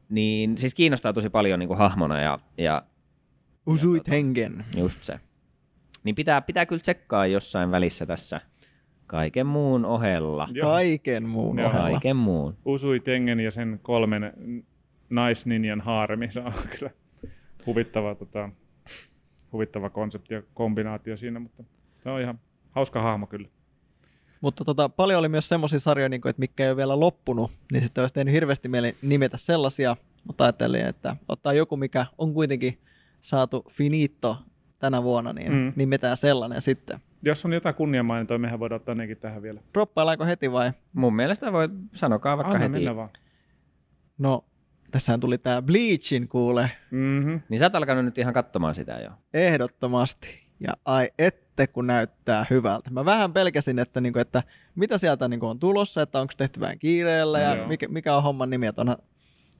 [0.09, 2.83] niin siis kiinnostaa tosi paljon niin kuin hahmona ja, ja
[3.67, 4.65] Usuit ja, hengen.
[4.77, 5.21] Just se.
[6.05, 8.41] Niin pitää, pitää kyllä tsekkaa jossain välissä tässä
[9.11, 10.49] kaiken muun ohella.
[10.53, 10.71] Joo.
[10.71, 11.69] Kaiken muun Joo.
[11.69, 11.91] ohella.
[11.91, 12.57] Kaiken muun.
[12.65, 14.33] Usui Tengen ja sen kolmen
[15.11, 16.31] naisninjan haaremi.
[16.31, 16.93] Se on kyllä
[17.67, 18.51] huvittava, tota,
[19.53, 21.65] huvittava konsepti ja kombinaatio siinä, mutta
[22.01, 22.41] se on ihan
[22.71, 23.49] hauska hahmo kyllä.
[24.41, 27.51] Mutta tota, paljon oli myös semmoisia sarjoja, niin kuin, että mikä ei ole vielä loppunut,
[27.73, 32.35] niin sitten olisi tehnyt hirveästi mieli nimetä sellaisia, mutta ajattelin, että ottaa joku, mikä on
[32.35, 32.79] kuitenkin
[33.21, 34.37] saatu finito
[34.79, 35.73] tänä vuonna, niin mm.
[35.77, 37.01] nimetään sellainen sitten.
[37.23, 39.61] Jos on jotain kunniamainintoja, mehän voidaan ottaa nekin tähän vielä.
[39.75, 40.73] Droppaillaanko heti vai?
[40.93, 42.97] Mun mielestä voi, sanokaa vaikka Anna heti.
[42.97, 43.11] vaan.
[44.19, 44.45] No,
[44.91, 46.71] tässähän tuli tää Bleachin kuule.
[46.91, 47.41] Mm-hmm.
[47.49, 49.11] Niin sä oot alkanut nyt ihan katsomaan sitä jo.
[49.35, 50.41] Ehdottomasti.
[50.61, 52.91] Ja ai ette kun näyttää hyvältä.
[52.91, 54.43] Mä vähän pelkäsin, että, niinku, että
[54.75, 57.69] mitä sieltä niinku on tulossa, että onko tehty vähän kiireellä no, ja joo.
[57.69, 58.67] mikä, mikä on homman nimi.
[58.67, 58.97] Että onhan,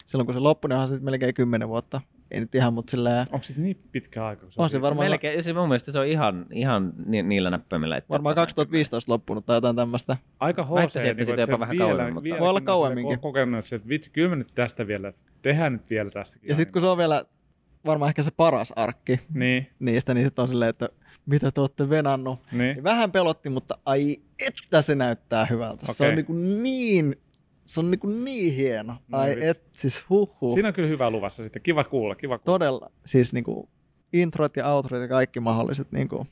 [0.07, 2.01] silloin kun se loppui, niin onhan sitten melkein kymmenen vuotta.
[2.31, 3.27] Ei nyt ihan, mutta silleen...
[3.33, 4.47] Onko se niin pitkä aika?
[4.51, 5.11] Se on se varmaan...
[5.11, 8.03] Melkein, se mun mielestä se on ihan, ihan ni, niillä näppäimillä.
[8.11, 10.17] Varmaan 2015 loppunut tai jotain tämmöistä.
[10.41, 12.15] Aika HC, että niin, sitä jopa vähän kauemmin.
[12.15, 12.31] Mutta...
[12.41, 13.21] Voi olla kauemminkin.
[13.21, 15.13] Kokenut, että vitsi, kyllä nyt tästä vielä,
[15.43, 16.49] tehdään nyt vielä tästäkin.
[16.49, 17.25] Ja sitten kun se on vielä
[17.87, 19.67] varmaan ehkä se paras arkki niin.
[19.79, 20.89] niistä, niin sitten on silleen, että
[21.27, 22.41] mitä te olette venannut.
[22.53, 22.59] Niin.
[22.59, 25.83] niin vähän pelotti, mutta ai että se näyttää hyvältä.
[25.83, 25.95] Okay.
[25.95, 27.17] Se on niin, niin
[27.71, 28.97] se on niin, niin hieno.
[29.09, 29.47] No, ai vitsi.
[29.47, 30.55] et, siis huh.
[30.55, 31.63] Siinä on kyllä hyvä luvassa sitten.
[31.63, 32.59] Kiva kuulla, kiva kuulla.
[32.59, 32.91] Todella.
[33.07, 33.69] Siis niin kuin
[34.13, 36.29] introt ja outrot ja kaikki mahdolliset niin kuin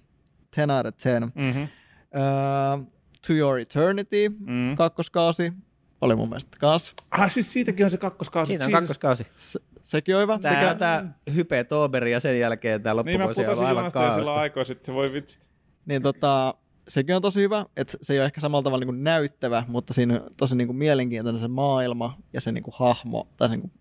[0.55, 1.33] 10 out of 10.
[1.35, 1.63] Mm-hmm.
[1.63, 2.93] Uh,
[3.27, 4.77] to Your Eternity, mm.
[4.77, 5.53] kakkoskausi,
[6.01, 6.95] oli mun mielestä kans.
[7.11, 8.49] Ah, siis siitäkin on se kakkoskausi.
[8.49, 8.81] Siitä on Jesus.
[8.81, 9.27] kakkoskausi.
[9.35, 10.39] Se, sekin on hyvä.
[10.39, 10.75] Tää, Sekä...
[10.75, 14.21] tää Hype Toberi ja sen jälkeen tää loppuvuosi niin, on aivan kaasta.
[14.21, 15.49] Niin mä aikaa sitten, voi vitsit.
[15.87, 16.55] Niin tota,
[16.89, 19.93] sekin on tosi hyvä, että se ei ole ehkä samalla tavalla niin kuin näyttävä, mutta
[19.95, 23.57] siinä on tosi niin kuin mielenkiintoinen se maailma ja se niin kuin hahmo tai se
[23.57, 23.73] niin kuin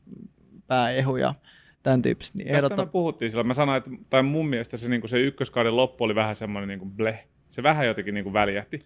[0.68, 1.36] pääehu ja
[1.84, 2.36] tämän tyyppiset.
[2.36, 2.86] Niin Tästä ehdotta...
[2.86, 3.48] me puhuttiin silloin.
[3.48, 6.68] Mä sanoin, että tai mun mielestä se, niin kuin se ykköskauden loppu oli vähän semmoinen
[6.68, 7.28] niin kuin bleh.
[7.50, 8.80] Se vähän jotenkin niin kuin väljähti.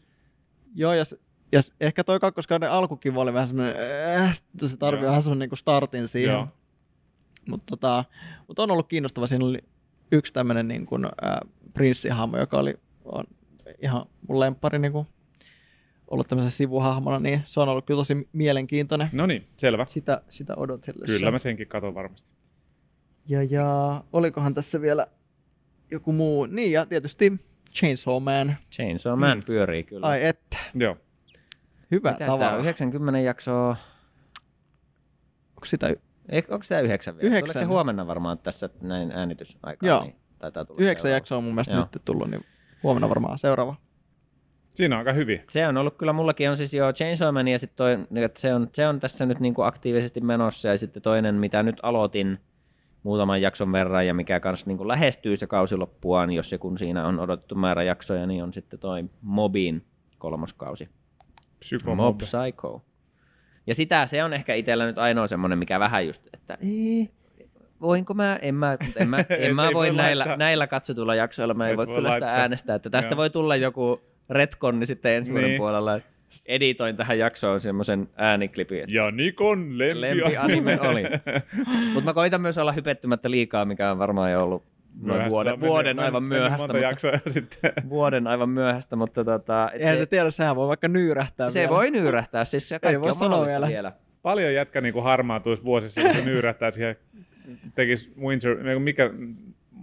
[0.76, 1.20] Joo, ja, se,
[1.52, 3.76] ja ehkä toi kakkoskauden alkukin oli vähän semmoinen,
[4.22, 6.48] äh, se tarvii vähän semmoinen niin startin siihen.
[7.48, 8.06] Mutta tota,
[8.48, 9.28] mut on ollut kiinnostava.
[9.28, 9.60] Siinä oli
[10.12, 11.12] yksi tämmöinen niin kuin, äh,
[11.74, 12.74] prinssihahmo, joka oli
[13.06, 13.24] on
[13.82, 15.08] ihan mun lemppari niin kuin,
[16.08, 19.10] ollut tämmöisen sivuhahmona, niin se on ollut kyllä tosi mielenkiintoinen.
[19.14, 19.86] No niin, selvä.
[19.90, 21.06] Sitä, sitä odotellessa.
[21.06, 22.32] Kyllä mä senkin katon varmasti.
[23.28, 25.08] Ja, ja olikohan tässä vielä
[25.92, 27.40] joku muu, niin ja tietysti
[27.76, 28.58] Chainsaw Man.
[28.72, 29.44] Chainsaw Man mm.
[29.44, 30.08] pyörii kyllä.
[30.08, 30.58] Ai että.
[30.74, 30.98] Joo.
[31.92, 32.58] Hyvä Mitäs tavara.
[32.58, 33.76] 90 jaksoa.
[35.50, 35.88] Onko sitä
[36.50, 37.28] onko tämä yhdeksän vielä?
[37.28, 37.54] Yhdeksän.
[37.54, 39.88] Tuleeko se huomenna varmaan tässä näin äänitysaikaan?
[39.88, 40.04] Joo.
[40.04, 41.88] Niin taitaa tulla Yhdeksän jaksoa on mun mielestä Joo.
[41.94, 42.46] nyt tullut, niin
[42.84, 43.76] huomenna varmaan seuraava.
[44.74, 45.42] Siinä on aika hyvin.
[45.50, 48.54] Se on ollut kyllä, mullakin on siis jo Chainsaw Man ja sitten toi, että se
[48.54, 52.40] on, se on tässä nyt niin kuin aktiivisesti menossa ja sitten toinen, mitä nyt aloitin
[53.04, 56.78] muutaman jakson verran ja mikä kanssa niin kuin lähestyy se kausi loppuaan, jos se kun
[56.78, 59.86] siinä on odotettu määrä jaksoja, niin on sitten toi Mobin
[60.18, 60.90] kolmoskausi.
[61.60, 62.86] Psycho Mob Psycho.
[63.68, 67.10] Ja sitä se on ehkä itsellä nyt ainoa semmoinen, mikä vähän just, että ei,
[67.82, 71.70] voinko mä, en mä, en mä, en mä voi, voi näillä, näillä katsotuilla jaksoilla, mä
[71.70, 73.18] en voi, voi kyllä sitä äänestää, että tästä Joo.
[73.18, 75.58] voi tulla joku retkonni sitten ensi vuoden niin.
[75.58, 76.00] puolella.
[76.48, 78.84] Editoin tähän jaksoon semmoisen ääniklipin.
[78.88, 81.04] Ja Nikon lempi, lempi anime oli.
[81.94, 84.64] Mutta mä koitan myös olla hypettymättä liikaa, mikä on varmaan jo ollut
[85.02, 86.24] noin vuoden, vuoden meni, aivan.
[86.60, 87.74] Monta jaksoa sitten.
[87.90, 89.70] Vuoden aivan myöhäistä, mutta tota...
[89.74, 91.70] Eihän se, se tiedä, sehän voi vaikka nyyrähtää Se vielä.
[91.70, 93.68] voi nyyrähtää, siis se kaikki Ei on vielä.
[93.68, 93.92] vielä.
[94.22, 96.96] Paljon jätkä niin kuin harmaantuisi vuosissa, kun se nyyrähtää siihen,
[97.76, 99.10] tekisi Winter, mikä,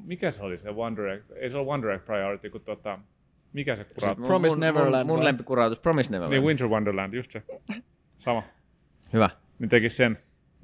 [0.05, 2.99] mikä se oli se One Direct, ei se ole One Direct Priority, kun tota,
[3.53, 4.27] mikä se kurautus?
[4.27, 5.07] Promise Neverland.
[5.07, 6.33] Mun, mun lempikurautus, Promise Neverland.
[6.35, 7.43] Niin, Winter Wonderland, just se.
[8.19, 8.43] Sama.
[9.13, 9.31] Hyvä.
[9.59, 10.19] Niin tekis sen.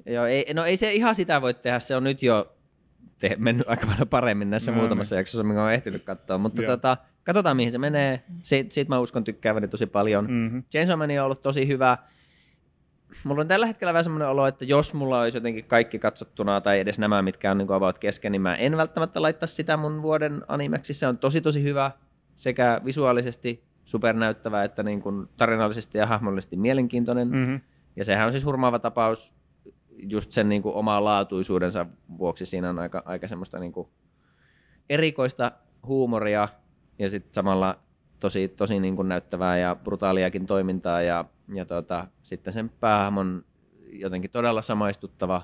[0.05, 2.55] Joo, ei, no ei se ihan sitä voi tehdä, se on nyt jo
[3.19, 5.19] te- mennyt aika paljon paremmin näissä no, muutamassa niin.
[5.19, 8.23] jaksossa, minkä olen ehtinyt katsoa, mutta tota, katsotaan mihin se menee.
[8.43, 10.31] Siitä, siitä mä uskon tykkääväni tosi paljon.
[10.31, 10.63] Mm-hmm.
[10.71, 11.97] Chainsaw Man on ollut tosi hyvä.
[13.23, 16.79] Mulla on tällä hetkellä vähän semmoinen olo, että jos mulla olisi jotenkin kaikki katsottuna tai
[16.79, 20.41] edes nämä, mitkä on niin about kesken, niin mä en välttämättä laittaa sitä mun vuoden
[20.47, 20.93] animeksi.
[20.93, 21.91] Se on tosi tosi hyvä
[22.35, 27.27] sekä visuaalisesti supernäyttävä että niin kuin tarinallisesti ja hahmollisesti mielenkiintoinen.
[27.27, 27.61] Mm-hmm.
[27.95, 29.35] Ja sehän on siis hurmaava tapaus
[29.97, 31.85] just sen niin kuin omaa laatuisuudensa
[32.17, 32.45] vuoksi.
[32.45, 33.87] Siinä on aika, aika semmoista niin kuin
[34.89, 35.51] erikoista
[35.85, 36.47] huumoria
[36.99, 37.79] ja sitten samalla
[38.19, 43.45] tosi, tosi niin kuin näyttävää ja brutaaliakin toimintaa ja, ja tota, sitten sen päähahmon
[43.91, 45.41] jotenkin todella samaistuttava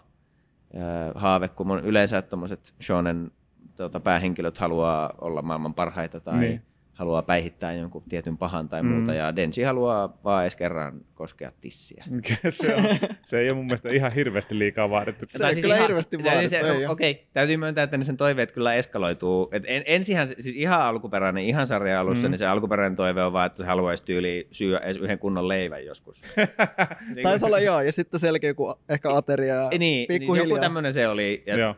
[1.15, 3.31] haave, kun yleensä tuommoiset shonen
[3.75, 6.61] tota, päähenkilöt haluaa olla maailman parhaita tai niin
[7.01, 9.17] haluaa päihittää jonkun tietyn pahan tai muuta, mm.
[9.17, 12.03] ja Denji haluaa vaan edes kerran koskea tissiä.
[12.49, 12.85] se, on,
[13.23, 15.25] se ei ole mun mielestä ihan hirveästi liikaa vaadittu.
[15.29, 16.49] Se on siis kyllä ihan, hirveästi vaadittu.
[16.49, 19.49] Se, no, Okei, okay, täytyy myöntää, että ne sen toiveet kyllä eskaloituu.
[19.51, 22.31] Et en, ensihän, siis ihan alkuperäinen, ihan sarja alussa, mm.
[22.31, 25.85] niin se alkuperäinen toive on vaan, että se haluaisi tyyli syödä edes yhden kunnon leivän
[25.85, 26.21] joskus.
[27.23, 31.07] Taisi olla joo, ja sitten selkeä joku ehkä ateria ja niin, niin, joku tämmöinen se
[31.07, 31.43] oli.
[31.45, 31.75] Ja, joo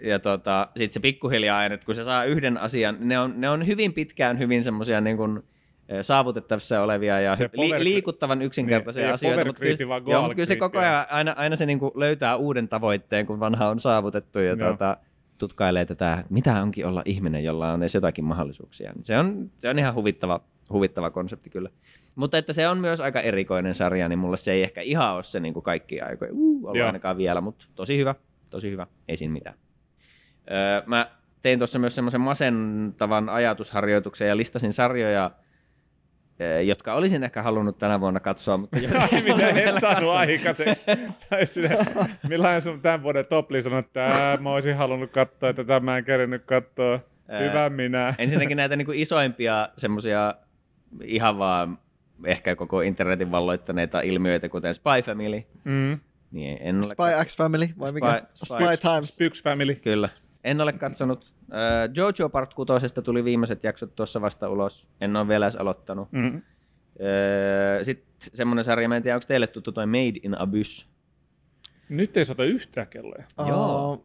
[0.00, 3.50] ja tota, sitten se pikkuhiljaa aina, että kun se saa yhden asian, ne on, ne
[3.50, 5.42] on hyvin pitkään hyvin semmoisia niin kuin,
[6.02, 10.78] saavutettavissa olevia ja li- liikuttavan yksinkertaisia niin, asioita, mutta kyllä, joo, mutta kyllä se koko
[10.78, 14.96] ajan aina, aina se niin kuin löytää uuden tavoitteen, kun vanha on saavutettu ja tuota,
[15.38, 18.92] tutkailee tätä, mitä onkin olla ihminen, jolla on edes jotakin mahdollisuuksia.
[19.02, 20.40] Se on, se on ihan huvittava,
[20.70, 21.70] huvittava konsepti kyllä.
[22.16, 25.24] Mutta että se on myös aika erikoinen sarja, niin mulle se ei ehkä ihan ole
[25.24, 28.14] se niin kuin kaikki aikoja, uh, ainakaan vielä, mutta tosi hyvä,
[28.50, 29.56] tosi hyvä, ei siinä mitään.
[30.50, 31.10] Öö, mä
[31.42, 35.30] tein tuossa myös semmoisen masentavan ajatusharjoituksen ja listasin sarjoja,
[36.64, 38.76] jotka olisin ehkä halunnut tänä vuonna katsoa, mutta
[39.12, 40.82] Ai, mitä et saanut aikaiseksi.
[42.28, 46.04] millainen sun tämän vuoden top on, että mä olisin halunnut katsoa, että tämä mä en
[46.04, 47.00] kerinyt katsoa.
[47.40, 48.14] Hyvä minä.
[48.18, 50.34] Ensinnäkin näitä niin kuin isoimpia semmoisia
[51.02, 51.78] ihan vaan
[52.24, 55.42] ehkä koko internetin valloittaneita ilmiöitä, kuten Spy Family.
[55.64, 55.98] Mm.
[56.30, 58.22] Niin en ole Spy X Family vai mikä?
[58.34, 59.08] Spy, Spy, Spy Times.
[59.08, 59.74] Spyx Family.
[59.74, 60.08] Kyllä.
[60.46, 61.32] En ole katsonut.
[61.52, 62.72] Äh, Jojo Part 6
[63.04, 64.88] tuli viimeiset jaksot tuossa vasta ulos.
[65.00, 66.12] En ole vielä edes aloittanut.
[66.12, 66.36] Mm-hmm.
[66.36, 70.88] Äh, Sitten semmoinen sarja, mä en tiedä, onko teille tuttu toi Made in Abyss?
[71.88, 73.24] Nyt ei saata yhtään kelloja.
[73.48, 74.04] Joo.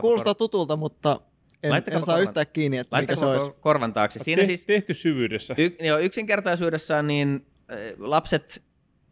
[0.00, 1.20] Kuulostaa kor- tutulta, mutta
[1.62, 3.50] en, en saa korvan, yhtään kiinni, että mikä se olisi.
[3.60, 4.18] korvan taakse.
[4.18, 5.54] Siinä Te, siis, tehty syvyydessä.
[5.58, 8.62] Y, joo, yksinkertaisuudessaan niin äh, lapset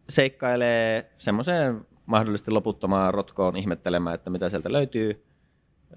[0.09, 5.26] seikkailee semmoiseen mahdollisesti loputtomaan rotkoon ihmettelemään, että mitä sieltä löytyy.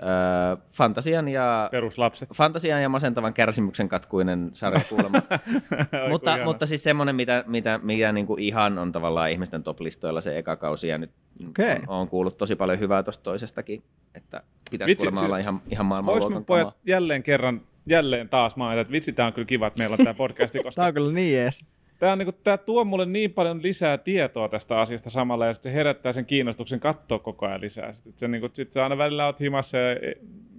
[0.03, 2.29] Öö, fantasian ja, Peruslapset.
[2.33, 5.21] fantasian ja masentavan kärsimyksen katkuinen sarja kuulemma.
[6.09, 10.37] mutta, mutta siis semmoinen, mitä, mitä, mitä niin kuin ihan on tavallaan ihmisten top-listoilla se
[10.37, 11.11] eka kausi, ja nyt
[11.49, 11.75] okay.
[11.87, 13.83] on, on, kuullut tosi paljon hyvää tuosta toisestakin,
[14.15, 18.91] että pitäisi vitsi, kuulemma olla ihan, ihan maailmanluokan pojat jälleen kerran, jälleen taas mainita, että
[18.91, 20.59] vitsi, tämä on kyllä kiva, että meillä on tämä podcasti.
[20.63, 20.75] Koska...
[20.75, 21.65] tämä on kyllä niin ees
[21.99, 25.73] tämä, niin kuin, tämä tuo mulle niin paljon lisää tietoa tästä asiasta samalla ja se
[25.73, 27.93] herättää sen kiinnostuksen katsoa koko ajan lisää.
[27.93, 30.13] Sitten se, niin kuin, sit sä aina välillä oot himassa ja e,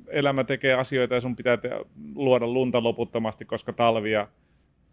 [0.08, 1.84] elämä tekee asioita ja sun pitää te-
[2.14, 4.28] luoda lunta loputtomasti, koska talvia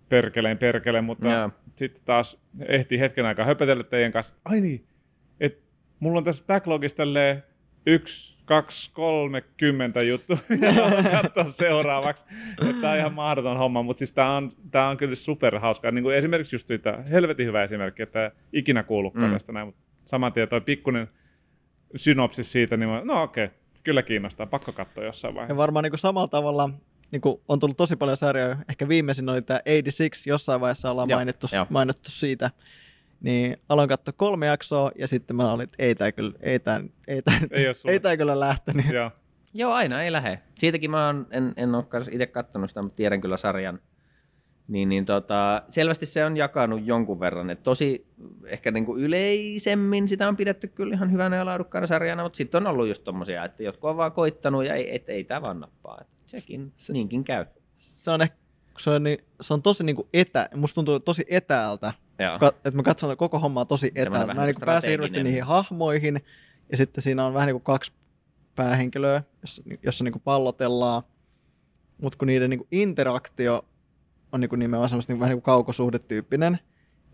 [0.10, 1.52] perkeleen perkeleen, mutta yeah.
[1.72, 4.36] sitten taas ehtii hetken aikaa höpötellä teidän kanssa.
[4.46, 4.86] Ai niin,
[5.40, 5.64] että
[6.00, 7.44] mulla on tässä backlogissa tälleen
[7.88, 10.34] yksi, kaksi, kolme, kymmentä juttu
[11.12, 12.26] katsoa seuraavaksi.
[12.82, 15.92] Tämä on ihan mahdoton homma, mutta siis tämä on, tämä on kyllä super hauskaa.
[15.92, 19.34] Niin kuin esimerkiksi just siitä, helvetin hyvä esimerkki, että ikinä kuullutkaan mm.
[19.34, 21.08] tästä näin, mutta saman tien toi pikkuinen
[21.96, 25.54] synopsis siitä, niin mä, no okei, okay, kyllä kiinnostaa, pakko katsoa jossain vaiheessa.
[25.54, 26.70] Ja varmaan niin kuin samalla tavalla
[27.12, 31.10] niin kuin on tullut tosi paljon sarjoja, ehkä viimeisin oli tämä 86, jossain vaiheessa ollaan
[31.10, 32.52] Joo, mainittu, mainittu siitä,
[33.22, 36.82] niin aloin katsoa kolme jaksoa ja sitten mä olin, että ei tämä kyllä, ei tää,
[37.08, 38.86] ei tää, ei, ei tää kyllä lähtenyt.
[38.94, 39.12] Joo.
[39.54, 40.42] Joo, aina ei lähde.
[40.58, 43.80] Siitäkin mä oon, en, en ole itse katsonut sitä, mutta tiedän kyllä sarjan.
[44.68, 47.50] Niin, niin tota, selvästi se on jakanut jonkun verran.
[47.50, 48.08] Et tosi
[48.46, 52.68] ehkä niinku yleisemmin sitä on pidetty kyllä ihan hyvänä ja laadukkaana sarjana, mutta sitten on
[52.68, 55.98] ollut just tommosia, että jotkut on vaan koittanut ja ei, et, ei tämä vaan nappaa.
[56.02, 57.46] Et sekin se, niinkin käy.
[57.78, 58.38] Se on ehkä
[58.78, 61.94] se on, niin, se on tosi niin kuin etä, musta tuntuu tosi etäältä,
[62.40, 64.34] ka, että mä katson koko hommaa tosi etäältä.
[64.34, 66.22] Mä niin pääsen hirveästi niihin hahmoihin,
[66.72, 67.92] ja sitten siinä on vähän niin kuin kaksi
[68.56, 71.04] päähenkilöä, jossa, jossa niin kuin pallotellaan,
[72.02, 73.66] mutta kun niiden niin kuin interaktio
[74.32, 76.60] on niin kuin nimenomaan semmoista niin vähän niin kuin kaukosuhdetyyppinen,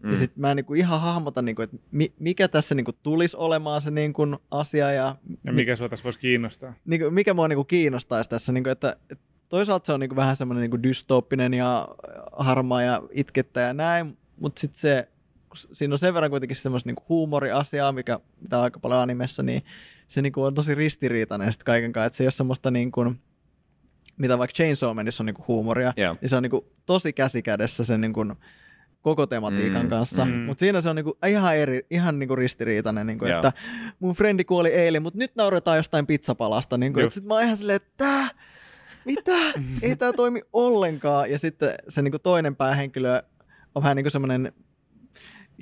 [0.01, 0.09] mm.
[0.09, 1.77] niin sitten mä en niin kuin ihan hahmota, niin kuin, että
[2.19, 4.91] mikä tässä niin kuin tulisi olemaan se niin kuin asia.
[4.91, 6.73] Ja, ja mikä sua tässä voisi kiinnostaa.
[6.85, 9.99] Niin kuin, mikä mua niin kuin kiinnostaisi tässä, niin kuin, että, että toisaalta se on
[9.99, 11.87] niinku vähän semmoinen niinku dystooppinen ja
[12.31, 15.07] harmaa ja itkettä ja näin, mutta sitten se,
[15.71, 19.63] siinä on sen verran kuitenkin semmoista niinku huumoriasiaa, mikä mitä on aika paljon animessa, niin
[20.07, 23.19] se niinku on tosi ristiriitainen sitten kaiken kanssa, että se ei ole semmoista niin kuin,
[24.17, 26.17] mitä vaikka Chainsaw Manissa on niinku huumoria, yeah.
[26.21, 28.25] niin se on niinku tosi käsikädessä sen niinku
[29.01, 30.25] koko tematiikan mm, kanssa.
[30.25, 30.31] Mm.
[30.31, 33.35] Mutta siinä se on niinku ihan, eri, ihan niinku ristiriitainen, niinku, yeah.
[33.35, 33.53] että
[33.99, 36.77] mun frendi kuoli eilen, mutta nyt nauretaan jostain pizzapalasta.
[36.77, 38.29] Niinku, sitten mä oon ihan silleen, että
[39.05, 39.37] mitä?
[39.81, 41.31] Ei tämä toimi ollenkaan.
[41.31, 43.21] Ja sitten se niinku toinen päähenkilö
[43.75, 44.53] on vähän niin kuin semmoinen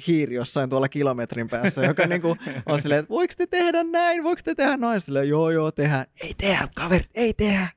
[0.08, 4.42] hiiri jossain tuolla kilometrin päässä, joka niinku on silleen, että voiko te tehdä näin, voiko
[4.46, 7.68] te tehdä noin, silleen, joo joo, tehdään, ei tehdä, kaveri, ei tehdä.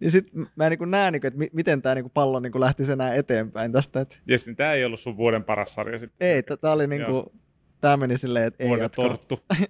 [0.00, 3.72] Ja sitten mä niinku näen, niinku, että miten tämä niinku pallo niinku lähtisi enää eteenpäin
[3.72, 4.00] tästä.
[4.00, 4.16] Että...
[4.26, 6.28] Jes, niin tämä ei ollut sun vuoden paras sarja sitten.
[6.28, 7.32] Ei, tämä oli niinku,
[7.80, 9.16] tämä meni silleen, että ei jatkoa.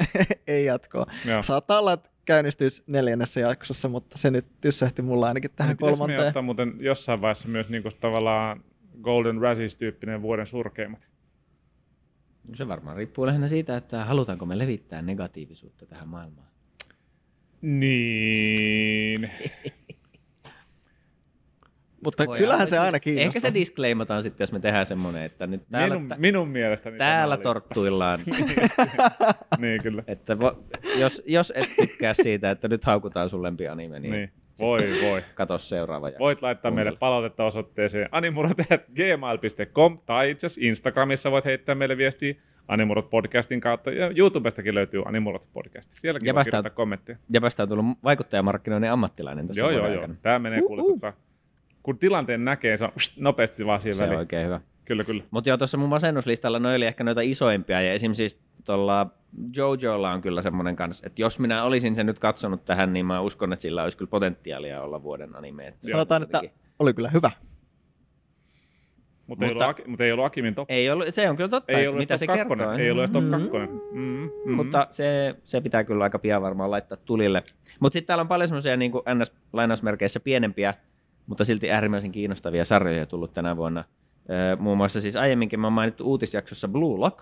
[0.47, 1.07] ei jatkoa.
[1.25, 1.43] Joo.
[1.43, 6.27] Saattaa olla, että käynnistyisi neljännessä jaksossa, mutta se nyt tyssähti mulla ainakin tähän niin kolmanteen.
[6.27, 8.65] Ottaa muuten jossain vaiheessa myös niinku tavallaan
[9.03, 11.11] Golden Razzies-tyyppinen vuoden surkeimmat.
[12.49, 16.49] No se varmaan riippuu lähinnä siitä, että halutaanko me levittää negatiivisuutta tähän maailmaan.
[17.63, 19.31] Niin.
[22.05, 23.27] Mutta Voi kyllähän se aina kiinnostaa.
[23.27, 27.37] Ehkä se disclaimataan sitten, jos me tehdään semmoinen, että nyt täällä, minun, minun mielestäni täällä
[27.37, 28.21] torttuillaan.
[29.59, 30.03] niin, kyllä.
[30.07, 30.65] Että vo,
[30.99, 34.33] jos, jos et tykkää siitä, että nyt haukutaan sun lempianime, niin, niin.
[34.61, 35.23] Voi, voi.
[35.35, 36.19] Kato seuraava jakso.
[36.19, 36.85] Voit laittaa Kuuntele.
[36.85, 42.35] meille palautetta osoitteeseen animurot.gmail.com tai itse asiassa Instagramissa voit heittää meille viestiä
[42.69, 45.91] Animurot podcastin kautta ja YouTubestakin löytyy Animurot podcast.
[45.91, 47.19] Sielläkin ja voi kirjoittaa kommentteja.
[47.33, 50.09] Ja päästä on tullut vaikuttajamarkkinoinnin ammattilainen tässä Joo, joo, joo.
[50.23, 51.13] Tämä menee kuule, tota,
[51.83, 54.15] kun tilanteen näkee, se on nopeasti vaan siihen se väliin.
[54.15, 54.61] on oikein hyvä.
[54.85, 55.23] Kyllä, kyllä.
[55.31, 59.07] Mutta joo, tuossa mun masennuslistalla noin oli ehkä noita isoimpia, ja esimerkiksi siis tuolla
[59.57, 63.21] Jojolla on kyllä semmoinen kanssa, että jos minä olisin sen nyt katsonut tähän, niin mä
[63.21, 65.67] uskon, että sillä olisi kyllä potentiaalia olla vuoden anime.
[65.67, 66.41] Että Sanotaan, että
[66.79, 67.31] oli kyllä hyvä.
[69.27, 70.71] Mutta, ei ollut, mutta ei ollut Akimin top.
[70.71, 72.73] Ei ollut, se on kyllä totta, ei mitä se kertoo.
[72.73, 73.49] Ei ollut edes top 2.
[73.49, 74.01] Mm-hmm.
[74.01, 74.53] Mm-hmm.
[74.53, 77.43] Mutta se, se pitää kyllä aika pian varmaan laittaa tulille.
[77.81, 80.75] Mutta sitten täällä on paljon semmoisia niin NS-lainausmerkeissä pienempiä,
[81.29, 83.85] mutta silti äärimmäisen kiinnostavia sarjoja tullut tänä vuonna.
[84.59, 87.19] muun muassa siis aiemminkin mä mainittu uutisjaksossa Blue Lock,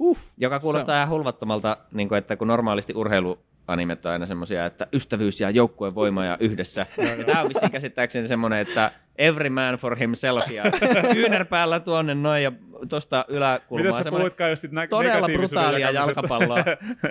[0.00, 4.66] Uff, joka kuulostaa ihan hulvattomalta, niin kuin, että kun normaalisti urheilu animet on aina semmoisia,
[4.66, 6.86] että ystävyys ja joukkueen voima ja yhdessä.
[7.18, 10.62] ja tämä on vissiin käsittääkseni semmoinen, että every man for himself ja
[11.12, 12.52] kyynärpäällä tuonne noin ja
[12.90, 13.90] tuosta yläkulmaa.
[13.90, 16.64] Mitä sä puhuitkaan just nä- Todella brutaalia jalkapalloa,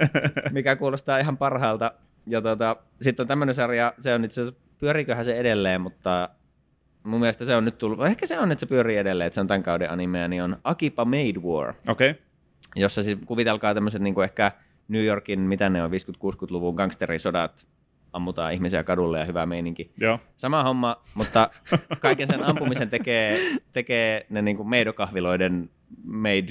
[0.52, 1.92] mikä kuulostaa ihan parhaalta.
[2.28, 6.30] Ja tota, sitten on tämmöinen sarja, se on itse asiassa, pyöriiköhän se edelleen, mutta
[7.04, 9.42] mun mielestä se on nyt tullut, ehkä se on, että se pyörii edelleen, että se
[9.42, 11.74] on tämän kauden animea, niin on Akipa Made War.
[11.88, 12.12] Okei.
[12.12, 12.30] Okay
[12.76, 14.52] jossa siis kuvitelkaa tämmöiset niin ehkä
[14.88, 17.68] New Yorkin, mitä ne on, 50-60-luvun gangsterisodat,
[18.14, 19.92] ammutaan ihmisiä kadulle ja hyvä meininki.
[19.98, 20.20] Joo.
[20.38, 21.50] Sama homma, mutta
[22.00, 23.40] kaiken sen ampumisen tekee,
[23.74, 25.70] tekee ne niin meidokahviloiden
[26.04, 26.48] made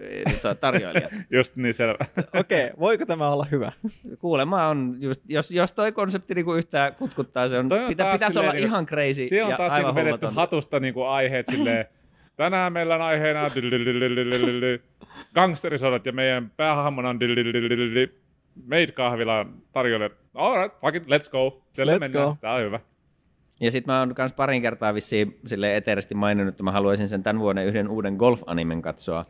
[0.00, 1.12] eh, tarjoilijat.
[1.32, 2.04] Just niin selvä.
[2.40, 3.72] Okei, okay, voiko tämä olla hyvä?
[4.18, 8.38] Kuulemma on, just, jos, jos toi konsepti niinku yhtään kutkuttaa, se on, on pitä, pitäisi
[8.38, 11.84] olla niinku, ihan crazy Siellä on taas niinku vedetty hatusta niinku aiheet silleen,
[12.36, 13.50] tänään meillä on aiheena
[15.34, 17.18] gangsterisodat ja meidän päähahmona on
[18.66, 20.10] Made kahvila tarjolle.
[20.34, 21.62] Alright, fuck it, let's go.
[21.72, 22.26] Siellä let's mennään.
[22.26, 22.36] go.
[22.40, 22.80] Tää on hyvä.
[23.62, 27.22] Ja sitten mä oon myös parin kertaa vissiin sille eteerisesti maininnut, että mä haluaisin sen
[27.22, 29.24] tämän vuoden yhden uuden golf-animen katsoa.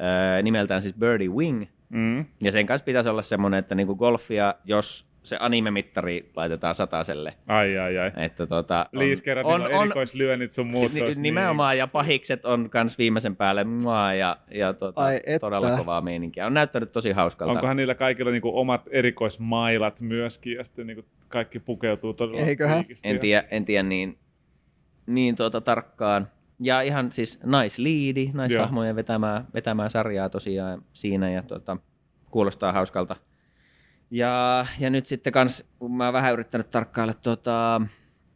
[0.00, 1.64] Öö, nimeltään siis Birdie Wing.
[1.88, 2.24] Mm.
[2.42, 7.34] Ja sen kanssa pitäisi olla semmoinen, että niinku golfia, jos se anime-mittari laitetaan sataselle.
[7.46, 8.12] Ai, ai, ai.
[8.16, 10.92] Että tota, on, Liis kerran on, on, erikoislyönnit sun muut.
[10.92, 11.78] N- nimenomaan, niin.
[11.78, 16.46] ja pahikset on kans viimeisen päälle mua, ja, ja tota, ai, todella kovaa meininkiä.
[16.46, 17.52] On näyttänyt tosi hauskalta.
[17.52, 22.84] Onkohan niillä kaikilla niinku omat erikoismailat myöskin, ja sitten niinku kaikki pukeutuu todella Eiköhän?
[23.04, 24.18] En tiedä, en tiedä niin,
[25.06, 26.28] niin tuota tarkkaan.
[26.60, 31.76] Ja ihan siis naisliidi, naishahmojen vetämää, vetämää sarjaa tosiaan siinä, ja tuota,
[32.30, 33.16] kuulostaa hauskalta.
[34.10, 37.80] Ja, ja nyt sitten kans, kun mä oon vähän yrittänyt tarkkailla tuota,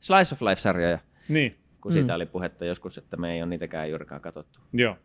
[0.01, 1.57] Slice of Life-sarjoja, niin.
[1.80, 2.16] kun siitä mm.
[2.16, 4.61] oli puhetta joskus, että me ei ole niitäkään juurikaan katsottu.
[4.72, 4.97] Joo.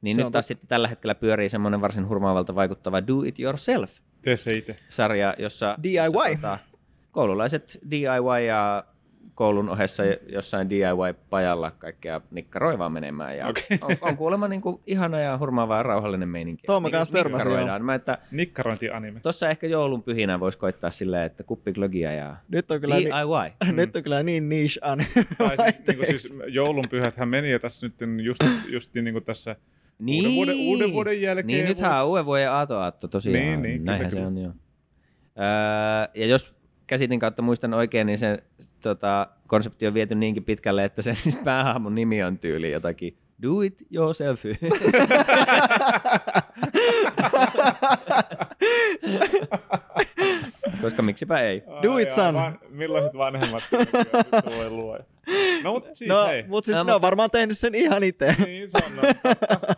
[0.00, 3.98] Niin se nyt taas sitten tällä hetkellä pyörii semmoinen varsin hurmaavalta vaikuttava Do It Yourself.
[4.22, 4.76] Tee se itse.
[4.88, 5.78] Sarja, jossa...
[5.82, 5.94] DIY.
[5.94, 6.58] Jossa, tota,
[7.16, 8.84] koululaiset DIY ja
[9.34, 13.36] koulun ohessa jossain DIY-pajalla kaikkea nikkaroi vaan menemään.
[13.36, 13.78] Ja okay.
[13.82, 16.62] on, on, kuulemma niin kuin ihana ja hurmaava ja rauhallinen meininki.
[16.66, 19.20] Tuo mä kanssa törmäsin Mä, että Nikkarointi-anime.
[19.20, 23.04] Tuossa ehkä joulun pyhinä voisi koittaa silleen, että kuppi glögiä ja nyt on kyllä DIY.
[23.04, 23.76] Ni- mm.
[23.80, 25.08] nyt on kyllä niin niche anime.
[25.14, 29.56] siis, niin kuin siis joulun pyhäthän meni ja tässä nyt just, just niin kuin tässä
[29.98, 30.26] niin.
[30.26, 31.46] uuden, vuoden, uuden vuoden jälkeen.
[31.46, 33.42] Niin, nythän on uuden vuoden aato-aatto tosiaan.
[33.42, 34.48] Niin, niin, Näinhän kyllä, se on jo.
[35.38, 36.55] Öö, ja jos
[36.86, 38.42] käsitin kautta muistan oikein, niin se
[38.82, 43.60] tota, konsepti on viety niinkin pitkälle, että sen siis päähahmon nimi on tyyli jotakin Do
[43.62, 44.42] it yourself.
[50.82, 51.62] Koska miksipä ei.
[51.82, 52.34] Do it, son.
[52.34, 53.62] Van, millaiset vanhemmat
[54.56, 55.04] voi luoja.
[55.62, 56.44] No, mutta siis, no, hei.
[56.48, 58.36] mut siis no, ne on varmaan tehnyt sen ihan itse.
[58.44, 58.96] niin se on.
[58.96, 59.02] No,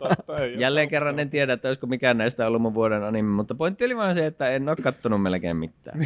[0.09, 3.55] totta, ei Jälleen kerran en tiedä, että olisiko mikään näistä ollut mun vuoden anime, mutta
[3.55, 5.99] pointti oli vaan se, että en ole kattonut melkein mitään.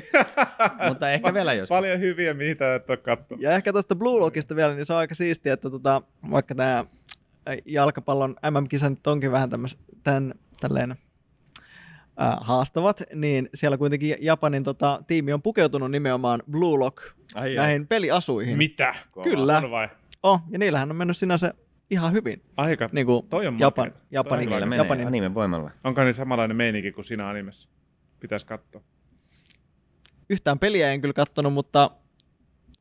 [0.90, 1.70] mutta ehkä pa- vielä jos.
[1.70, 3.42] Paljon hyviä, mitä et ole kattonut.
[3.42, 6.02] Ja ehkä tuosta Blue Lockista vielä, niin se on aika siistiä, että tota,
[6.32, 6.86] vaikka tämä
[7.66, 10.98] jalkapallon MM-kisa nyt onkin vähän tämmöis, tämän, tälleen äh,
[12.42, 16.98] haastavat, niin siellä kuitenkin Japanin tota, tiimi on pukeutunut nimenomaan Blue Lock
[17.36, 17.86] ai näihin ai.
[17.86, 18.58] peliasuihin.
[18.58, 18.96] Mitä?
[19.24, 19.58] Kyllä.
[19.58, 19.90] On vai?
[20.24, 21.54] Oh, ja niillähän on mennyt sinänsä
[21.92, 22.42] ihan hyvin.
[22.58, 22.90] Aika.
[22.92, 25.08] Niin kuin Toi on Japan, Japanin, Toi Japanin, Japanin.
[25.08, 25.72] animen voimalla.
[25.84, 27.70] Onko niin samanlainen meininki kuin siinä animessa?
[28.20, 28.82] Pitäisi katsoa.
[30.30, 31.92] Yhtään peliä en kyllä katsonut, mutta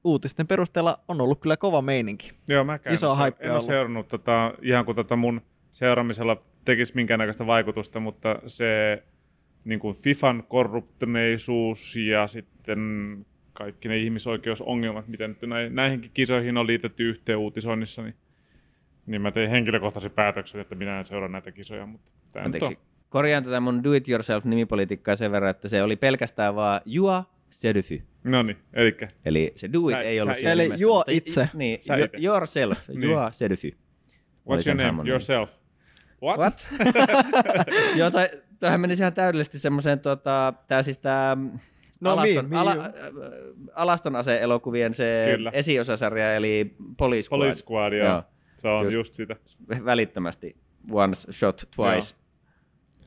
[0.05, 2.33] uutisten perusteella on ollut kyllä kova meininki.
[2.49, 5.41] Joo, mä Iso en, en ole seurannut tota, ihan kuin tota mun
[5.71, 9.03] seuraamisella tekisi minkäännäköistä vaikutusta, mutta se
[9.65, 12.81] niin kuin FIFAn korruptuneisuus ja sitten
[13.53, 15.39] kaikki ne ihmisoikeusongelmat, mitä nyt
[15.71, 18.15] näihinkin kisoihin on liitetty yhteen uutisoinnissa, niin,
[19.07, 21.87] niin mä tein henkilökohtaisen päätöksen, että minä en seuraa näitä kisoja.
[21.87, 22.13] Mutta
[22.45, 22.79] Anteeksi,
[23.09, 28.03] korjaan tätä mun do-it-yourself-nimipolitiikkaa sen verran, että se oli pelkästään vaan Jua Sedufy.
[28.25, 28.97] No niin, eli...
[29.25, 31.49] Eli se do it sä, ei ollut siellä Eli juo mutta, itse.
[31.55, 32.19] Niin, sä itse.
[32.19, 33.03] yourself, niin.
[33.03, 33.71] juo Sedufy.
[34.49, 35.11] What's your name?
[35.11, 35.51] Yourself.
[36.23, 36.39] What?
[36.39, 36.69] What?
[37.97, 38.29] Joo, toi,
[38.61, 41.37] toihan menisi ihan täydellisesti semmoiseen, tota, tää siis tää
[42.03, 42.77] No, Alaston, mi, mi, ala,
[43.75, 45.51] Alaston ase-elokuvien se Kyllä.
[45.55, 47.39] esiosasarja, eli Police Squad.
[47.39, 48.07] Police Squad, joo.
[48.09, 48.23] joo.
[48.57, 49.37] Se on just, just sitä.
[49.85, 50.57] Välittömästi
[50.91, 52.15] once shot twice.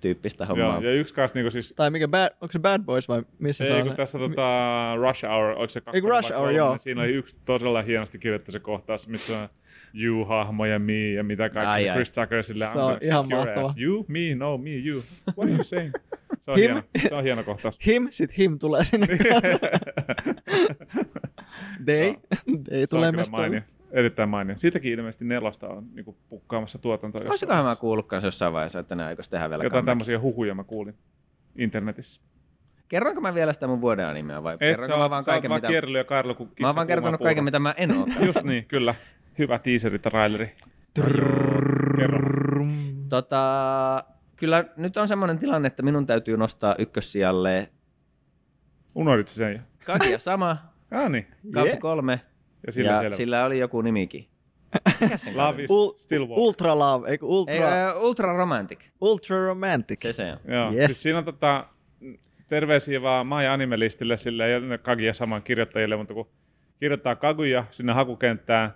[0.02, 0.68] Tyyppistä hommaa.
[0.68, 1.74] Joo, ja yksi kanssa niinku siis...
[1.76, 3.88] Tai mikä, bad, onko se Bad Boys vai missä ei, se on?
[3.88, 6.70] Ei, tässä tota, Rush Hour, onko se Eikö Rush Hour, joo.
[6.70, 9.50] Niin siinä oli yksi todella hienosti kirjoittu se kohtaus, missä on
[9.94, 11.72] you-hahmo ja me ja mitä kaikkea.
[11.72, 13.74] Ai, se Chris Tucker sille Se on ihan mahtava.
[13.78, 15.04] You, me, no, me, you.
[15.38, 15.94] What are you saying?
[16.42, 17.80] Se on, him, hieno, se on hieno kohtaus.
[17.86, 19.08] Him, sit him tulee sinne.
[21.86, 22.16] They,
[22.70, 23.64] they tulee mestoille
[23.96, 24.58] erittäin mainio.
[24.58, 27.22] Siitäkin ilmeisesti nelosta on niin pukkaamassa tuotantoa.
[27.30, 30.64] Olisikohan mä kuullut kanssa jossain vaiheessa, että ne aikoisi tehdä vielä Jotain tämmöisiä huhuja mä
[30.64, 30.96] kuulin
[31.56, 32.22] internetissä.
[32.88, 35.68] Kerroinko mä vielä sitä mun vuoden animea vai Et kerroinko mä vaan kaiken, mitä...
[35.98, 38.08] ja Karlo, kun Mä oon vaan kertonut kaiken, mitä mä en oo.
[38.26, 38.96] Just niin, kyllä.
[39.40, 40.56] Hyvä teaseri, traileri.
[43.10, 44.04] Tota,
[44.36, 47.70] kyllä nyt on semmoinen tilanne, että minun täytyy nostaa ykkössijalle...
[48.96, 49.60] Unohdit sen jo.
[49.86, 50.58] Kakia sama.
[50.92, 51.28] ah, niin.
[51.54, 51.80] Kausi yeah.
[51.80, 52.22] kolme.
[52.66, 54.28] Ja sillä, ja sillä oli joku nimikin.
[55.02, 56.38] Mikä sen love is U- still walk.
[56.38, 57.54] Ultra Love, eikö Ultra...
[57.54, 58.80] Ei, uh, ultra Romantic.
[59.02, 60.02] Ultra Romantic.
[60.02, 60.54] Se se on.
[60.54, 60.86] Joo, yes.
[60.86, 61.66] siis siinä on tota,
[62.50, 66.28] terveisiä vaan Maja Animelistille sille ja Kaguya saman kirjoittajille, mutta kun
[66.80, 68.74] kirjoittaa Kaguya sinne hakukenttään,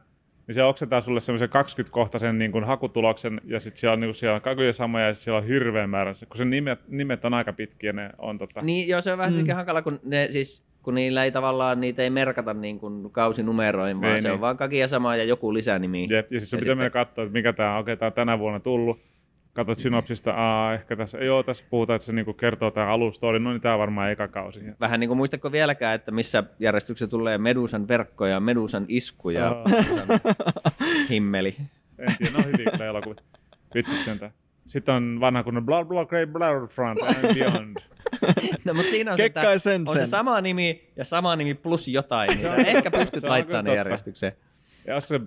[0.47, 4.15] niin se oksentaa sulle semmoisen 20-kohtaisen niin kuin hakutuloksen, ja sitten siellä on, niin kuin,
[4.15, 7.53] siellä on Kaguya sama, ja siellä on hirveän määrä, kun se nimet, nimet on aika
[7.53, 8.61] pitkiä, ne on tota...
[8.61, 9.53] Niin, joo, se on vähän mm.
[9.53, 14.13] hankala, kun ne siis kun niillä ei tavallaan, niitä ei merkata niin kuin kausinumeroin, vaan
[14.13, 14.33] ei, se niin.
[14.33, 16.07] on vaan kakia samaa ja joku lisänimi.
[16.09, 18.39] Jep, ja siis sun pitää mennä katsoa, että mikä tämä on, okei, tämä on tänä
[18.39, 18.99] vuonna tullut,
[19.53, 23.51] katsot synopsista, aa, ehkä tässä, joo, tässä puhutaan, että se niinku kertoo tämä alustooli, no
[23.51, 24.61] niin tämä on varmaan eka kausi.
[24.79, 29.51] Vähän niin kuin muistatko vieläkään, että missä järjestyksessä tulee Medusan verkko ja Medusan isku ja
[29.51, 29.71] oh.
[29.71, 30.07] Medusan
[31.09, 31.55] himmeli.
[31.99, 33.23] En tiedä, ne on hyviä kyllä elokuvia.
[33.75, 34.31] Vitsit sentään.
[34.65, 37.77] Sitten on vanha kunnon blah blah great blah front and beyond.
[38.65, 40.07] no, mutta siinä on, se, että sen on sen.
[40.07, 44.33] se sama nimi ja sama nimi plus jotain, niin sä ehkä pystyt laittamaan ne järjestykseen.
[44.87, 45.21] Ja olisiko se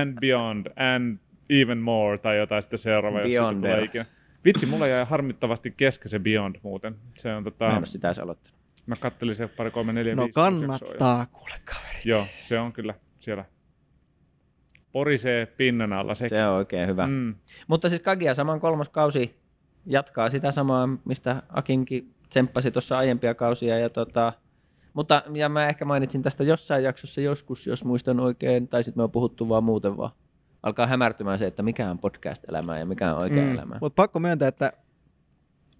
[0.00, 1.18] and beyond and
[1.50, 4.06] even more tai jotain sitten seuraava, jos se tulee ikinä.
[4.44, 6.96] Vitsi, mulla jäi harmittavasti kesken se Beyond muuten.
[7.16, 7.68] Se on tota...
[7.68, 8.56] Mä en sitä edes aloittanut.
[8.86, 12.06] Mä kattelin se pari, kolme, neljä, No viisi, kannattaa, kuule kaverit.
[12.06, 13.44] Joo, se on kyllä siellä
[14.92, 16.14] porisee pinnan alla.
[16.14, 16.38] Sekin.
[16.38, 17.06] Se on oikein hyvä.
[17.06, 17.34] Mm.
[17.68, 19.36] Mutta siis Kagia saman kolmas kausi
[19.86, 23.78] jatkaa sitä samaa, mistä Akinkin tsemppasi tuossa aiempia kausia.
[23.78, 24.32] Ja tota,
[24.94, 29.04] mutta ja mä ehkä mainitsin tästä jossain jaksossa joskus, jos muistan oikein, tai sitten me
[29.04, 30.10] on puhuttu vaan muuten vaan.
[30.62, 33.52] Alkaa hämärtymään se, että mikä on podcast-elämää ja mikä on oikea mm.
[33.52, 33.78] elämää.
[33.80, 34.72] Mutta pakko myöntää, että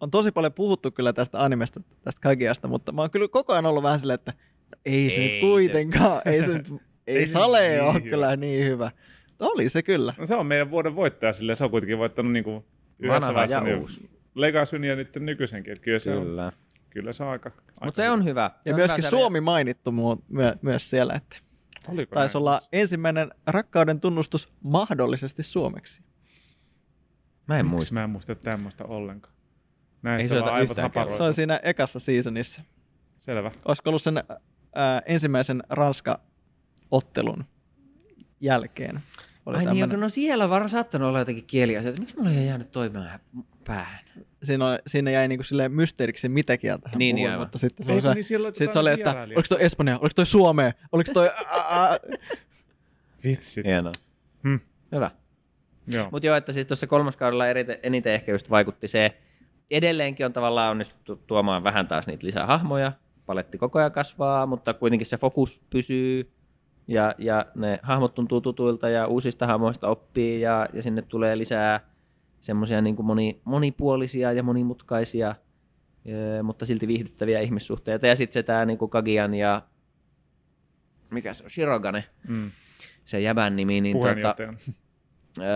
[0.00, 3.66] on tosi paljon puhuttu kyllä tästä animesta, tästä Kagiasta, mutta mä oon kyllä koko ajan
[3.66, 4.32] ollut vähän silleen, että
[4.84, 6.30] ei se ei nyt kuitenkaan, se.
[6.30, 6.70] ei se nyt,
[7.06, 8.10] ei, ei Sale niin ole hyvä.
[8.10, 8.90] kyllä niin hyvä.
[9.40, 10.14] Oli se kyllä.
[10.18, 12.64] No se on meidän vuoden voittaja silleen, se on kuitenkin voittanut niin kuin
[12.98, 13.86] yhdessä vaiheessa niin
[14.36, 15.72] Legacyn ja nyt nykyisenkin.
[15.72, 16.46] Että kyllä, se kyllä.
[16.46, 16.52] On,
[16.90, 18.50] kyllä se on aika, aika Mutta se on hyvä.
[18.54, 21.36] Se ja on myöskin hyvä Suomi mainittu mu- my- myös siellä, että
[21.88, 26.02] Oliko taisi olla ensimmäinen rakkauden tunnustus mahdollisesti suomeksi.
[27.46, 27.94] Mä en muista.
[27.94, 29.34] Mä en muista tämmöistä ollenkaan.
[30.02, 30.76] Näistä Ei se aivot
[31.16, 32.62] Se on siinä ekassa seasonissa.
[33.18, 33.50] Selvä.
[33.64, 34.24] Olisiko ollut sen
[34.74, 37.44] ää, ensimmäisen Ranska-ottelun
[38.40, 39.02] jälkeen?
[39.46, 42.00] Oli Ai niin, no siellä on varmaan saattanut olla jotakin kieliasioita.
[42.00, 43.20] Miksi mulla ei jäänyt toimimaan
[43.64, 43.98] päähän?
[44.42, 47.86] Siinä, on, siinä jäi niinku silleen mysteeriksi mitä kieltä hän niin, puhui, niin, mutta sitten
[47.86, 48.24] se, Eikö, niin
[48.54, 51.30] sit se oli, että oliko toi Espanja, oliko toi Suomea, oliko toi...
[53.24, 53.66] Vitsit.
[53.66, 53.92] Hienoa.
[54.42, 54.60] Hmm.
[54.92, 55.10] Hyvä.
[56.10, 57.44] Mutta joo, että siis tuossa kolmoskaudella
[57.82, 59.16] eniten ehkä just vaikutti se,
[59.70, 62.92] edelleenkin on tavallaan onnistuttu tuomaan vähän taas niitä lisää hahmoja,
[63.26, 66.32] paletti koko ajan kasvaa, mutta kuitenkin se fokus pysyy
[66.88, 71.80] ja, ja ne hahmot tuntuu tutuilta ja uusista hahmoista oppii ja, ja sinne tulee lisää
[72.40, 75.34] semmoisia niin moni, monipuolisia ja monimutkaisia,
[76.42, 78.06] mutta silti viihdyttäviä ihmissuhteita.
[78.06, 79.62] Ja sitten se tämä niin Kagian ja
[81.10, 82.50] mikä se on, Shirogane, mm.
[83.04, 84.36] se jäbän nimi, niin, tuota,
[85.38, 85.46] öö,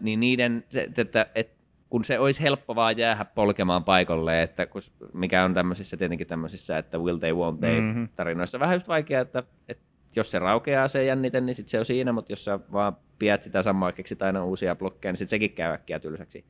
[0.00, 1.54] niin niiden, se, että, että
[1.90, 6.78] kun se olisi helppo vaan jäädä polkemaan paikalle, että kun, mikä on tämmöisissä tietenkin tämmöisissä,
[6.78, 8.08] että will they, won't they mm-hmm.
[8.16, 9.84] tarinoissa vähän just vaikea, että, että
[10.16, 13.42] jos se raukeaa se jännite, niin sitten se on siinä, mutta jos sä vaan pidät
[13.42, 16.44] sitä samaa, keksit aina uusia blokkeja, niin sitten sekin käy äkkiä tylsäksi.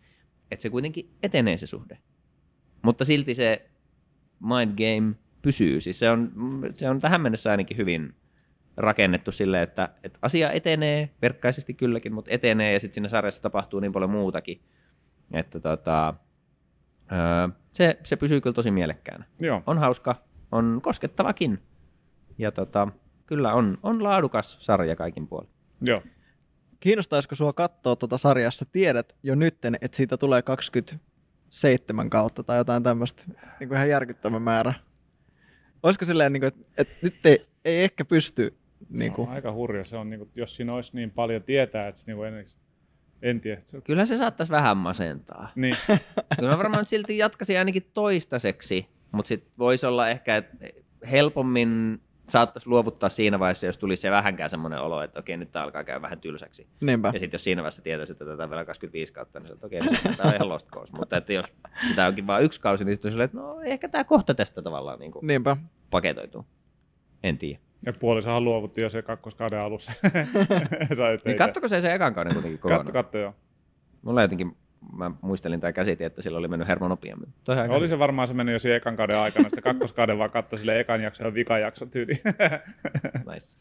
[0.51, 1.99] Että se kuitenkin etenee se suhde.
[2.83, 3.71] Mutta silti se
[4.41, 5.81] mind game pysyy.
[5.81, 6.33] Siis se on,
[6.73, 8.15] se on tähän mennessä ainakin hyvin
[8.77, 13.81] rakennettu sille, että, että asia etenee, verkkaisesti kylläkin, mutta etenee ja sitten siinä sarjassa tapahtuu
[13.81, 14.63] niin paljon muutakin,
[15.33, 16.15] että tota,
[17.73, 19.25] se, se pysyy kyllä tosi mielekkäänä.
[19.41, 19.63] Joo.
[19.67, 20.15] On hauska,
[20.53, 21.59] on koskettavakin
[22.39, 22.89] ja tota,
[23.27, 25.49] kyllä on, on laadukas sarja kaikin puolin.
[25.87, 26.03] Joo.
[26.81, 28.65] Kiinnostaisiko sua katsoa tuota sarjassa?
[28.73, 33.25] Tiedät jo nytten, että siitä tulee 27 kautta tai jotain tämmöistä
[33.61, 34.75] niin kuin ihan järkyttävä määrä.
[35.83, 38.57] Olisiko silleen, niin kuin, että, että nyt ei, ei ehkä pysty...
[38.89, 39.27] Niin kuin...
[39.27, 39.85] Se on aika hurja.
[39.85, 42.47] Se on, niin kuin, jos siinä olisi niin paljon tietää, että se niin kuin
[43.23, 43.63] en tiedä.
[43.85, 45.49] Kyllä se saattaisi vähän masentaa.
[45.55, 45.77] Niin.
[46.39, 50.43] Kyllä varmaan silti jatkaisi ainakin toistaiseksi, mutta sitten voisi olla ehkä
[51.11, 55.65] helpommin saattaisi luovuttaa siinä vaiheessa, jos tulisi se vähänkään semmoinen olo, että okei, nyt tämä
[55.65, 56.67] alkaa käydä vähän tylsäksi.
[56.81, 57.11] Niinpä.
[57.15, 59.67] Ja sitten jos siinä vaiheessa tietäisi, että tätä on vielä 25 kautta, niin se, että
[59.67, 60.93] okei, niin tämä on ihan lost cause.
[60.97, 61.47] Mutta että jos
[61.89, 64.99] sitä onkin vain yksi kausi, niin sitten on että no ehkä tämä kohta tästä tavallaan
[64.99, 65.57] niin kuin Niinpä.
[65.91, 66.47] paketoituu.
[67.23, 67.59] En tiedä.
[67.87, 69.93] Ja puolisahan luovutti jo se kakkoskauden alussa.
[71.25, 72.85] niin kattoko se se ekan kauden kuitenkin kokonaan?
[72.85, 73.35] Katto, katto joo.
[74.03, 74.57] Mulla jotenkin
[74.93, 77.35] mä muistelin tai käsitin, että sillä oli mennyt hermo nopeammin.
[77.69, 80.59] Oli se varmaan se meni jo siinä ekan kauden aikana, että se kakkoskauden vaan katsoi
[80.59, 82.13] sille ekan jakson ja vikan jakson tyyli.
[83.33, 83.61] nice.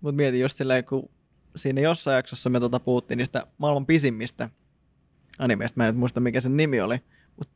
[0.00, 1.10] Mutta mietin just silleen, kun
[1.56, 4.50] siinä jossain jaksossa me tota puhuttiin niistä maailman pisimmistä
[5.38, 7.00] animeista, mä en muista mikä sen nimi oli,
[7.36, 7.52] mutta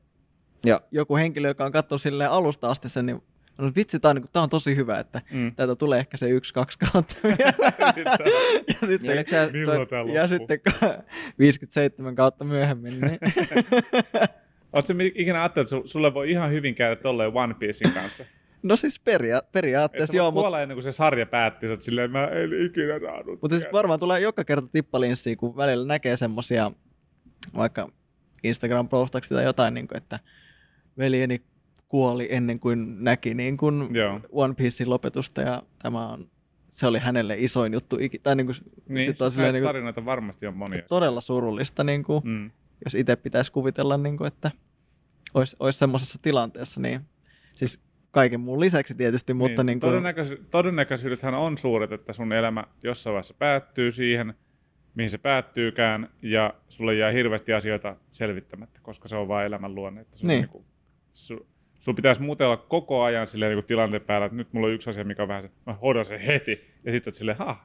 [0.66, 0.80] ja.
[0.90, 3.22] joku henkilö, joka on katsonut silleen alusta asti sen, niin
[3.58, 5.54] No vitsi, tää on, niin, tää on tosi hyvä, että mm.
[5.54, 7.72] täältä tulee ehkä se yksi, kaksi kautta vielä.
[8.68, 10.60] ja sitten, ja, toi, ja sitten
[11.38, 13.00] 57 kautta myöhemmin.
[13.00, 13.18] Niin.
[14.72, 18.24] Oletko ikinä ajatellut, että sulle voi ihan hyvin käydä tolleen One Piecein kanssa?
[18.62, 20.30] No siis peria- periaatteessa joo.
[20.30, 23.42] Mutta ennen kuin se sarja päätti, että silleen mä en ikinä saanut.
[23.42, 26.70] Mutta siis varmaan tulee joka kerta tippalinssiin, kun välillä näkee semmosia
[27.56, 27.88] vaikka
[28.44, 30.20] Instagram-postauksia tai jotain, niin kuin, että
[30.98, 31.42] veljeni
[31.94, 33.88] kuoli ennen kuin näki niin kuin
[34.32, 36.30] One Piecein lopetusta ja tämä on
[36.68, 37.96] se oli hänelle isoin juttu.
[38.22, 38.56] Tai niin kuin,
[38.88, 40.82] niin, sit on siis niin kuin, tarinoita varmasti on monia.
[40.88, 42.50] Todella surullista, niin kuin, mm.
[42.84, 44.50] jos itse pitäisi kuvitella, niin kuin, että
[45.34, 46.80] olisi, olisi semmoisessa tilanteessa.
[46.80, 47.00] Niin,
[47.54, 47.80] siis
[48.10, 49.64] kaiken muun lisäksi tietysti, mutta...
[49.64, 49.92] Niin, niin kuin...
[49.92, 54.34] Todennäköisy- todennäköisyydethän on suuret, että sun elämä jossain vaiheessa päättyy siihen,
[54.94, 60.00] mihin se päättyykään, ja sulle jää hirveästi asioita selvittämättä, koska se on vain elämän luonne.
[60.00, 60.28] Että niin.
[60.28, 60.64] niin kuin,
[61.14, 61.53] su-
[61.84, 64.90] sun pitäisi muuten olla koko ajan silleen niin tilanteen päällä, että nyt mulla on yksi
[64.90, 66.64] asia, mikä on vähän se, mä hoidan sen heti.
[66.84, 67.64] Ja sitten oot silleen, ha,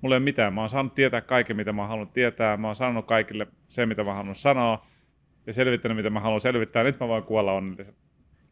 [0.00, 0.54] mulla ei ole mitään.
[0.54, 2.56] Mä oon saanut tietää kaiken, mitä mä halunnut tietää.
[2.56, 4.86] Mä oon sanonut kaikille se, mitä mä halunnut sanoa.
[5.46, 6.84] Ja selvittänyt, mitä mä haluan selvittää.
[6.84, 7.94] Nyt mä voin kuolla onnellisen.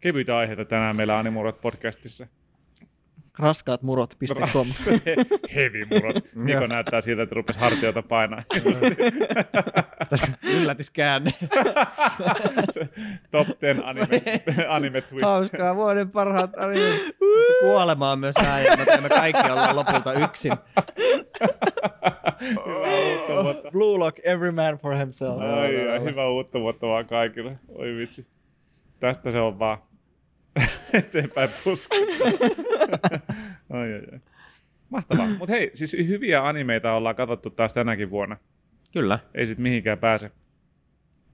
[0.00, 2.26] Kevyitä aiheita tänään meillä Animurot podcastissa
[3.39, 4.66] raskaatmurot.com.
[5.55, 6.24] Heavy murot.
[6.34, 8.43] Niko näyttää siltä, että rupesi hartioita painaa.
[10.57, 11.30] Yllätyskäänne.
[13.30, 14.22] Top 10 anime,
[14.68, 15.28] anime twist.
[15.28, 16.91] Hauskaa, vuoden parhaat anime.
[16.91, 20.53] Mutta kuolema on myös näin, että me kaikki ollaan lopulta yksin.
[23.72, 25.41] Blue Lock, every man for himself.
[25.41, 27.59] Ai, ai, hyvä uutta vuotta vaan kaikille.
[27.68, 28.26] Oi vitsi.
[29.01, 29.78] Tästä se on vaan
[30.93, 31.97] eteenpäin pusku.
[33.70, 34.20] ai, ai, ai.
[34.89, 35.26] Mahtavaa.
[35.26, 38.36] Mutta hei, siis hyviä animeita ollaan katsottu taas tänäkin vuonna.
[38.93, 39.18] Kyllä.
[39.34, 40.30] Ei sit mihinkään pääse.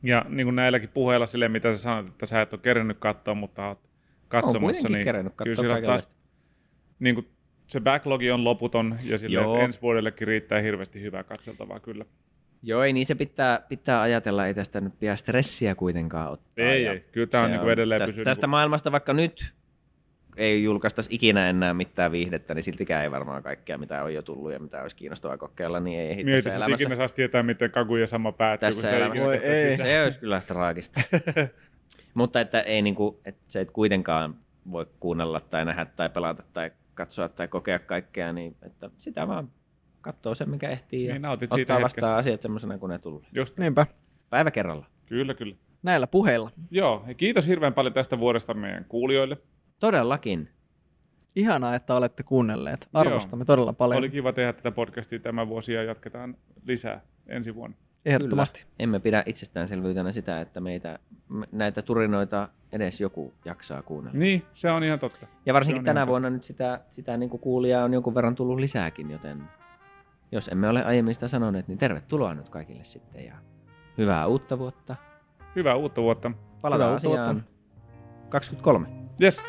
[0.02, 3.34] Ja niin kuin näilläkin puheilla sille, mitä sä sanoit, että sä et ole kerennyt katsoa,
[3.34, 3.90] mutta oot
[4.28, 4.88] katsomassa.
[4.88, 6.10] On niin katsoa kyllä taas,
[6.98, 7.28] niin kuin
[7.66, 12.04] se backlogi on loputon ja sille ensi vuodellekin riittää hirveästi hyvää katseltavaa kyllä.
[12.66, 16.64] Joo, ei niin se pitää, pitää ajatella, ei tästä nyt pidä stressiä kuitenkaan ottaa.
[16.64, 17.00] Ei, ei.
[17.00, 18.24] kyllä tämä on niin kuin edelleen tästä, pysynyt.
[18.24, 18.50] Tästä niin kuin...
[18.50, 19.54] maailmasta vaikka nyt
[20.36, 24.52] ei julkaistaisi ikinä enää mitään viihdettä, niin siltikään ei varmaan kaikkea, mitä on jo tullut
[24.52, 26.84] ja mitä olisi kiinnostavaa kokeilla, niin ei ehdi tässä elämässä.
[26.84, 28.68] ikinä saisi tietää, miten Kagu ja sama päättyy.
[28.68, 29.26] Tässä elämässä.
[29.26, 29.76] Voi, ei.
[29.76, 31.00] Se olisi kyllä traagista.
[32.14, 34.34] Mutta että, ei niinku, että se et kuitenkaan
[34.70, 39.50] voi kuunnella tai nähdä tai pelata tai katsoa tai kokea kaikkea, niin että sitä vaan
[40.04, 42.16] katsoo sen, mikä ehtii ja niin, ottaa siitä vastaan hetkestä.
[42.16, 43.26] asiat semmoisena kuin ne tulee.
[43.32, 43.86] Just niinpä.
[44.30, 44.86] Päivä kerralla.
[45.06, 45.56] Kyllä, kyllä.
[45.82, 46.50] Näillä puheilla.
[46.70, 49.36] Joo, ja kiitos hirveän paljon tästä vuodesta meidän kuulijoille.
[49.78, 50.50] Todellakin.
[51.36, 52.88] Ihanaa, että olette kuunnelleet.
[52.92, 53.46] Arvostamme Joo.
[53.46, 53.98] todella paljon.
[53.98, 56.36] Oli kiva tehdä tätä podcastia tämä vuosi ja jatketaan
[56.66, 57.76] lisää ensi vuonna.
[58.04, 58.60] Ehdottomasti.
[58.60, 58.74] Kyllä.
[58.78, 60.98] Emme pidä itsestäänselvyytenä sitä, että meitä,
[61.52, 64.18] näitä turinoita edes joku jaksaa kuunnella.
[64.18, 65.26] Niin, se on ihan totta.
[65.46, 66.36] Ja varsinkin tänä vuonna totta.
[66.36, 69.42] nyt sitä, sitä niin kuin kuulijaa on jonkun verran tullut lisääkin, joten
[70.34, 73.34] jos emme ole aiemmin sitä sanoneet, niin tervetuloa nyt kaikille sitten ja
[73.98, 74.96] hyvää uutta vuotta.
[75.56, 76.30] Hyvää uutta vuotta.
[76.60, 77.34] Palataan hyvää asiaan.
[77.34, 77.50] Vuotta.
[78.28, 78.88] 23.
[79.22, 79.42] Yes.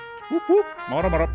[0.90, 1.28] Moro moro.